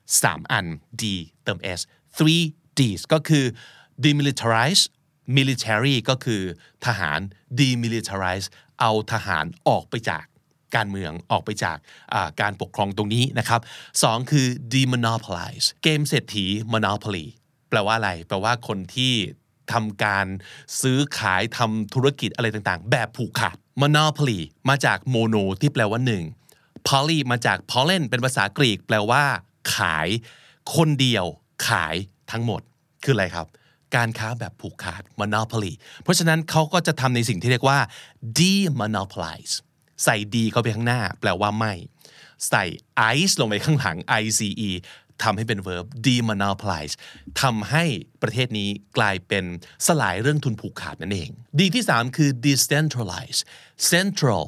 [0.03, 0.67] 3 อัน
[1.01, 1.05] D
[1.45, 1.81] เติม S
[2.19, 2.45] three
[2.79, 3.45] Ds ก็คือ
[4.05, 4.83] demilitarize
[5.37, 6.43] military ก็คือ
[6.87, 7.21] ทหาร
[7.59, 8.47] demilitarize
[8.81, 10.25] เอาทหารออกไปจาก
[10.77, 11.77] การเมืองออกไปจาก
[12.41, 13.61] การปกครองตรงนี้นะครับ
[14.03, 17.27] สองคือ demonopolize เกมเศรษฐี monopoly
[17.71, 19.15] แปลว่าอะไร แปลว่าคนที่
[19.73, 20.27] ทำการ
[20.83, 26.25] ซื้อขายทำธุรกิจอะไรต่างๆ แบบผูกขาด monopoly มาจาก mono ที่แปลว่าหนึ่ง
[26.89, 29.23] poly มาจาก pollen เป็นภาษากรีก แปลว่า
[29.77, 30.09] ขาย
[30.75, 31.25] คนเดียว
[31.69, 31.95] ขาย
[32.31, 32.61] ทั้งหมด
[33.05, 33.47] คืออะไรครับ
[33.97, 37.79] การค้าแบบผูกขาด monopoly เพราะฉะนั้นเขาก็จะทำในสิ่งที่เรียกว่า
[38.41, 39.55] demonopolize
[40.05, 41.73] ใส่ดีเข้าไปข้างหน้า แปลว่าไม่
[42.49, 42.65] ใส่
[43.15, 44.41] ice ลงไปข้างหลัง ice
[45.23, 46.95] ทำให้เป็น verb demonopolize
[47.43, 47.85] ทำให้
[48.23, 49.45] ประเทศนี้กลายเป็น
[49.87, 51.31] สลายเรื่องทุนผูกขาดนั่นเอง
[51.61, 53.41] ดีที่ 3 คือ decentralize
[53.93, 54.45] central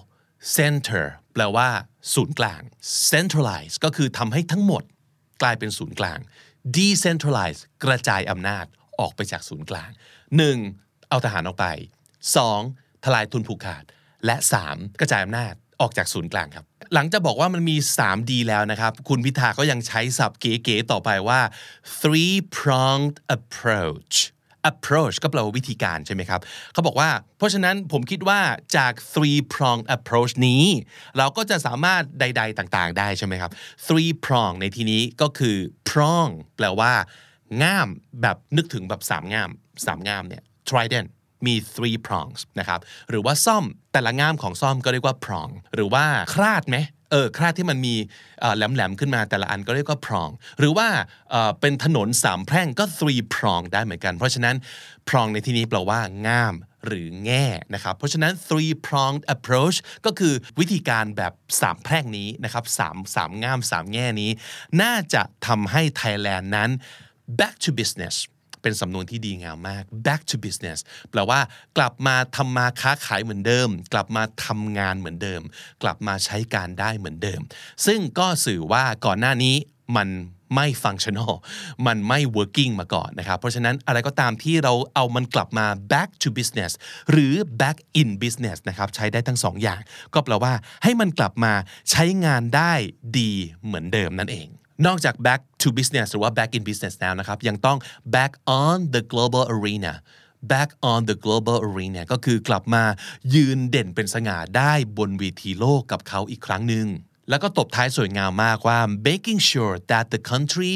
[0.57, 1.69] center แปลว่า
[2.15, 2.61] ศูนย์กลาง
[3.11, 4.83] centralize ก็คือทำให้ทั้งหมด
[5.43, 6.19] กลายเป็นศูนย์กลาง
[6.77, 8.67] decentralize กระจายอำนาจ
[9.01, 9.91] ออกไปจากศูนย์กลาง
[10.51, 11.09] 1.
[11.09, 11.67] เอาทหารออกไป
[12.37, 13.05] 2.
[13.05, 13.85] ทลายทุนผูกขาด
[14.27, 14.37] และ
[14.69, 15.01] 3.
[15.01, 16.65] กระจายอำนาจออกจากศูนย์กลางครับ
[16.95, 21.41] หลังจะบอกว่ามันมี 3D แล้วนะครับ คุณพิธาก็ยังใช้ศัพท์เก๋ๆต่อไปว่า
[22.01, 24.17] three pronged approach
[24.71, 26.41] approach ก็แปลว่าวิธีการใช่ไหมครับ
[26.73, 28.41] เขาบอกว่า เพราะฉะนั้นผมคิดว่า
[28.77, 30.65] จาก three prong approach นี้
[31.19, 33.51] เราก็จะสามารถใด ๆ ต่างๆ ได้ใช่ไหมครับ
[33.87, 35.57] three prong ในที่นี้ก็คือ
[35.91, 36.93] prong แปลว่า
[37.63, 37.89] ง่าม
[38.23, 39.51] แบบนึกถึงแบบสามง่าม
[39.87, 41.09] สามง่ามเนี่ย trident
[41.47, 42.81] มี three prongs นะครับ
[43.11, 46.79] หรือว่าซ่อมแต่ละง่ามของซ่อมก็เรียกว่า prong หรือว่าคราดไหม
[47.11, 47.95] เออคราดที่มันมี
[48.57, 50.89] แหลมๆขึ้นมาแต่ละอันก็เรียกว่า prong หรือว่า
[51.61, 54.57] เป็นถนนสามแพร่งก็ three prong ได้เหมือนกัน เพราะฉะนั้น
[55.09, 56.55] prong ในที่นี้แปลว่าง่าม
[56.87, 59.77] หรือแง่นะครับ เพราะฉะนั้น three pronged approach
[60.07, 64.31] ก็คือวิธีการแบบสามแพร่งนี้นะครับสามสามง่ามสามแง่นี้
[64.83, 66.71] น่าจะทำให้ไทยแลนด์นั้น
[67.39, 68.17] back to business
[68.63, 70.79] เป็นสำนวนที่ดีงามมาก back to business
[71.11, 71.41] แปลว่า
[71.77, 75.43] กลับมาทำมาค้าขายเหมือนเดิม กลับมาทำงานเหมือนเดิม
[75.83, 77.41] กลับมาใช้การได้เหมือนเดิม
[77.87, 79.55] ซึ่งก็สื่อว่าก่อนหน้านี้
[79.97, 80.09] มัน
[80.55, 81.33] ไม่ functional
[81.87, 86.73] มันไม่ working มาก่อนนะครับ เพราะฉะนั้นอะไรก็ตามที่เราเอามันกลับมา back to business
[87.11, 89.81] หรือ back in business นะครับ ใช้ได้ทั้งสองอย่าง
[90.15, 90.53] ก็แปลว่า
[90.83, 91.53] ให้มันกลับมา
[91.91, 92.73] ใช้งานได้
[93.19, 93.33] ดี
[93.65, 94.49] เหมือนเดิมนั่นเอง
[94.87, 97.79] นอกจาก back to business หรือว่า back in business แล้วนะครับ ยังต้อง
[98.15, 99.93] back on the global arena
[100.53, 102.85] back on the global arena ก็คือกลับมา
[103.35, 106.87] ยืนเด่นเป็นสง่าได้บนเวทีโลกกับเขาอีกครั้งหนึ่ง
[107.29, 110.73] แล้วก็ตบท้ายสวยงามมากว่า making sure that the country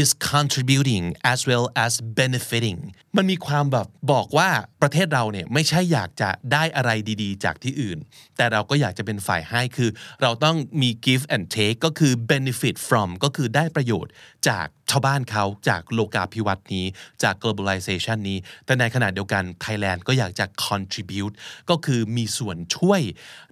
[0.00, 2.78] is contributing as well as benefiting
[3.16, 4.48] มันมีความแบบบอกว่า
[4.82, 6.90] ประเทศเราเนี่ยไม่ใช่อยากจะได้อะไร
[7.22, 7.98] ดีๆ จากที่อื่น
[8.36, 9.90] แต่เราก็อยากจะเป็นฝ่ายให้คือ
[10.22, 14.12] เราต้องมี give and take ก็คือ benefit from ก็คือได้ประโยชน์
[14.48, 16.86] จากชาวบ้านเขาจากโลกาภิวัตน์นี้
[17.22, 21.34] จาก globalization นี้ แต่ในขณะเดียวกัน Thailand ก็อยากจะ contribute
[21.70, 23.00] ก็คือมีส่วนช่วย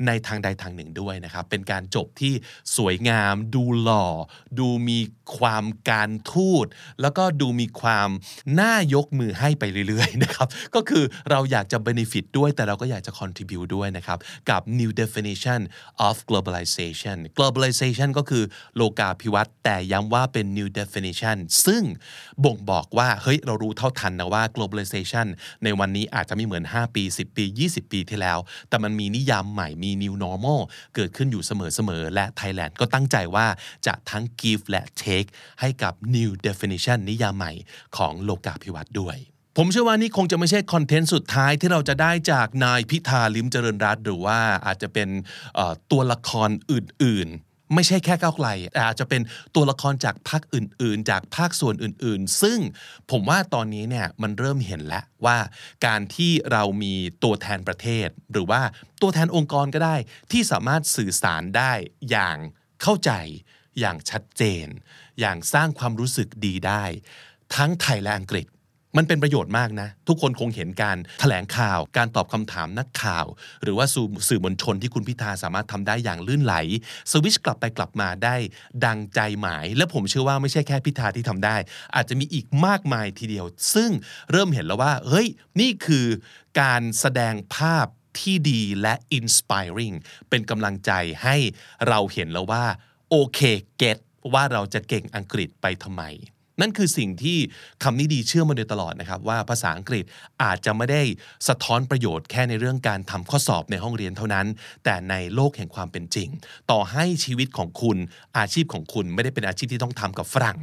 [0.06, 2.32] ในทางใดทางหนึ่งด้วยนะครับ เป็นการจบที่
[2.76, 4.06] สวยงาม ดูหล่อ
[4.58, 4.98] ดูมี
[5.38, 6.66] ความการทูต
[7.02, 8.08] แล้วก็ดูมีความ
[8.60, 14.18] น่ายกมือให้ไปเรื่อยๆนะครับ ก็คือเราอยากจะ benefit ด้วย แต่เราก็อยากจะ contribute ด้วยนะครับ
[14.50, 15.60] กับ new definition
[16.06, 18.44] of globalization globalization ก็คือ
[18.76, 21.82] โลกาภิวัตน์แต่ย้ำว่าเป็น new definition ซึ่ง
[22.44, 25.26] บ่งบอกว่าเฮ้ยเรารู้เท่าทันนะว่า globalization
[25.64, 30.60] ในวันนี้อาจจะไม่เหมือน 5 ปี 10 ปี 20 ปีที่แล้ว แต่มันมีนิยามใหม่มี new normal
[30.94, 33.46] เกิดขึ้นอยู่เสมอๆและ Thailand ก็ตั้งใจว่า
[33.86, 35.28] จะทั้ง give และ take
[35.60, 37.52] ให้กับ new definition นิยามใหม่
[37.96, 39.18] ของโลกาภิวัตน์ด้วย
[39.58, 45.08] ผมเชื่อว่านี่คงจะไม่ใช่คอนเทนต์สุดท้ายที่เราจะได้จากนายพิธาลิมเจริญรัตหรือว่าอาจจะเป็น
[45.90, 47.28] ตัวละครอื่น
[47.74, 48.48] ไม่ใช่แค่ก้าวไกล
[48.86, 49.22] อาจจะเป็น
[49.54, 52.58] ตัวละครจากภาคอื่น ๆ จากภาคส่วนอื่น ๆ ซึ่ง
[53.10, 55.38] ผมว่าตอนนี้เนี่ยมันเริ่มเห็นแล้วว่า
[55.86, 58.62] การที่เรามีตัวแทนประเทศ หรือว่า
[59.02, 59.96] ตัวแทนองค์กรก็ได้
[60.32, 61.72] ที่สามารถสื่อสารได้
[62.10, 62.36] อย่าง
[62.82, 63.12] เข้าใจ
[63.80, 64.66] อย่างชัดเจน
[65.20, 66.84] อย่างสร้างความรู้สึกดีได้
[67.54, 68.46] ทั้งไทยและอังกฤษ
[68.96, 73.26] มันเป็นประโยชน์มากนะ ทุกคนคงเห็นการแถลงข่าว การตอบคำถามนักข่าว
[73.62, 73.86] หรือว่า
[74.28, 76.54] สื่อมวลชนที่คุณพิธาสามารถทำได้อย่างลื่นไหล
[77.10, 78.36] สวิชกลับไปกลับมาได้
[78.84, 81.56] ดังใจหมาย และผมเชื่อว่าไม่ใช่แค่พิธาที่ทำได้
[81.94, 83.90] อาจจะมีอีกมากมายทีเดียว ซึ่ง
[84.30, 85.26] เริ่มเห็นแล้วว่าเฮ้ย
[85.60, 86.06] นี่คือ
[86.60, 87.86] การแสดงภาพ
[88.18, 89.96] ที่ดีและ inspiring
[90.28, 90.92] เป็นกำลังใจ
[91.22, 91.36] ให้
[91.88, 92.64] เราเห็นแล้วว่า
[93.10, 93.40] โอเค
[93.78, 93.98] เก็ต
[94.34, 96.04] ว่าเราจะเก่งอังกฤษไปทำไม
[96.60, 97.38] นั่นคือสิ่งที่
[97.82, 100.04] คำนี้ดีเชื่อมาโดยตลอดนะครับ ว่าภาษาอังกฤษ
[100.42, 101.02] อาจจะไม่ได้
[101.48, 104.46] สะท้อนประโยชน์แค่ในเรื่องการทำข้อสอบในห้องเรียนเท่านั้น
[104.84, 106.28] แต่ในโลกแห่งความเป็นจริง
[106.70, 107.96] ต่อให้ชีวิตของคุณ
[108.38, 110.58] อาชีพของคุณไม่ได้เป็นอาชีพที่ต้องทำกับฝรั่ง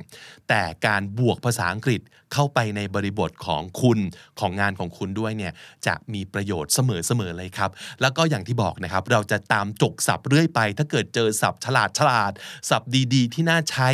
[0.50, 2.02] แต่การบวกภาษาอังกฤษ
[2.34, 4.00] เข้าไปในบริบทของคุณ
[4.40, 5.54] ของงานของคุณด้วยเนี่ย
[5.88, 7.72] จะมีประโยชน์เสมอๆเลยครับ
[8.02, 12.32] แล้วก็อย่างที่บอกนะครับ เราจะตามจกศัพท์เรื่อยไป ถ้าเกิดเจอศัพท์ฉลาดฉลาด
[12.70, 13.90] ศัพท์ดี ๆ ที่น่าใช้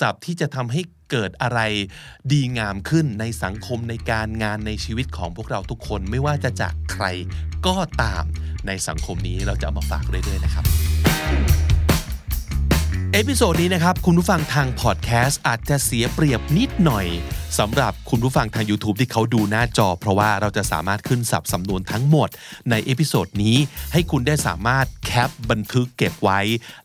[0.00, 0.80] ศัพท์ที่จะทำให้
[1.12, 1.60] เกิดอะไร
[2.32, 7.04] ดีงามขึ้นในสังคมในการงานในชีวิตของพวกเราทุกคนไม่ว่าจะจากใคร
[7.66, 8.24] ก็ตาม
[8.66, 10.64] ในสังคมนี้เราจะเอามาฝากเรื่อยๆนะครับ
[13.14, 17.06] episode นี้นะครับ คุณผู้ฟังทางพอดแคสต์อาจจะเสียเปรียบนิดหน่อย
[17.58, 22.28] สำหรับคุณผู้ฟังทาง YouTube ที่เขาดูหน้าจอ เพราะว่าเราจะสามารถขึ้นศัพท์สำนวนทั้งหมด
[22.70, 23.56] ใน episode นี้
[23.92, 26.40] ให้คุณได้สามารถแคปบันทึกเก็บไว้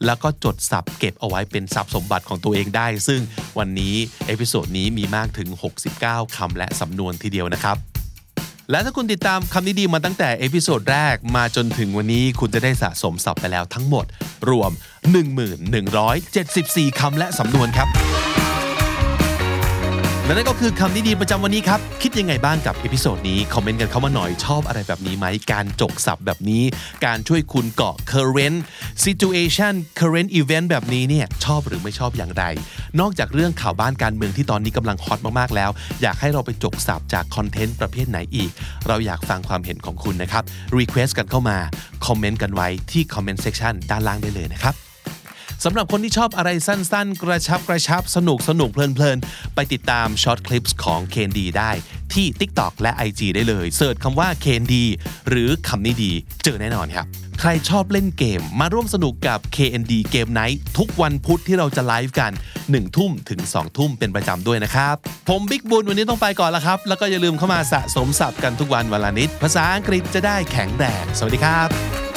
[0.05, 3.21] แล้วก็จดศัพท์เก็บเอาไว้เป็นทรัพย์สมบัติของตัวเองได้ ซึ่ง
[3.57, 3.95] วันนี้
[4.28, 5.49] episode นี้มีมากถึง
[5.93, 7.96] 69คำและสำนวนทีเดียวนะครับ
[8.72, 14.05] และถ้าคุณติดตามคำนี้ดีมาตั้งแต่ episode แรกมาจนถึงวันนี้คุณจะได้สะสมศัพท์ไปแล้วทั้งหมด
[14.49, 14.72] รวม
[16.05, 17.88] 1174 คำและสำนวนครับ
[20.28, 26.63] และนั่นก็คือคำนี้ดีประจำวันนี้ครับ คิดยังไงบ้างกับ episode นี้ คอมเมนต์กันเข้ามาหน่อยชอบอะไรแบบนี้ไหม การจกศัพท์แบบนี้
[27.05, 28.57] การช่วยคุณเกาะ current
[29.03, 32.43] situation current event แบบนี้เนี่ยชอบหรือไม่ชอบอย่างไร
[32.99, 35.69] นอกจากเรื่องข่าวบ้านการเมืองที่ตอนนี้กำลังฮอตมากๆแล้ว
[36.01, 38.51] อยากให้เราไปจกศัพท์จากคอนเทนต์ประเภทไหนอีก
[38.88, 40.43] เราอยากฟังความเห็นของคุณนะครับ
[40.80, 41.57] request กันเข้ามา
[42.05, 44.86] คอมเมนต์กันไว้ที่ comment section ด้านล่างได้เลยนะครับ
[45.64, 51.72] สำหรับคนที่ชอบอะไรสั้นๆ กระชับกระชับสนุกสนุกเพลินๆ ไปติดตาม short clip ของ KND ได้
[52.14, 54.76] ที่ TikTok และ IG ได้เลย search คำว่า KND
[55.30, 56.12] หรือคำนี้ดี
[56.43, 57.05] เจอแน่นอนครับ
[57.39, 62.32] ใครชอบเล่นเกมมาร่วมสนุกกับ KND Game Night ทุกวันพุธที่เราจะไลฟ์กัน
[62.64, 64.95] 1 ทุ่มถึง 2 ทุ่มเป็นประจำด้วยนะครับ
[65.30, 72.16] ผมบิ๊กบุญวันนี้ต้องไปก่อนแล้วครับ แล้วก็อย่าลืมเข้ามาสะสมศัพท์กันทุกวันวันละนิด ภาษาอังกฤษจะได้แข็งแรงสวัสดีครับ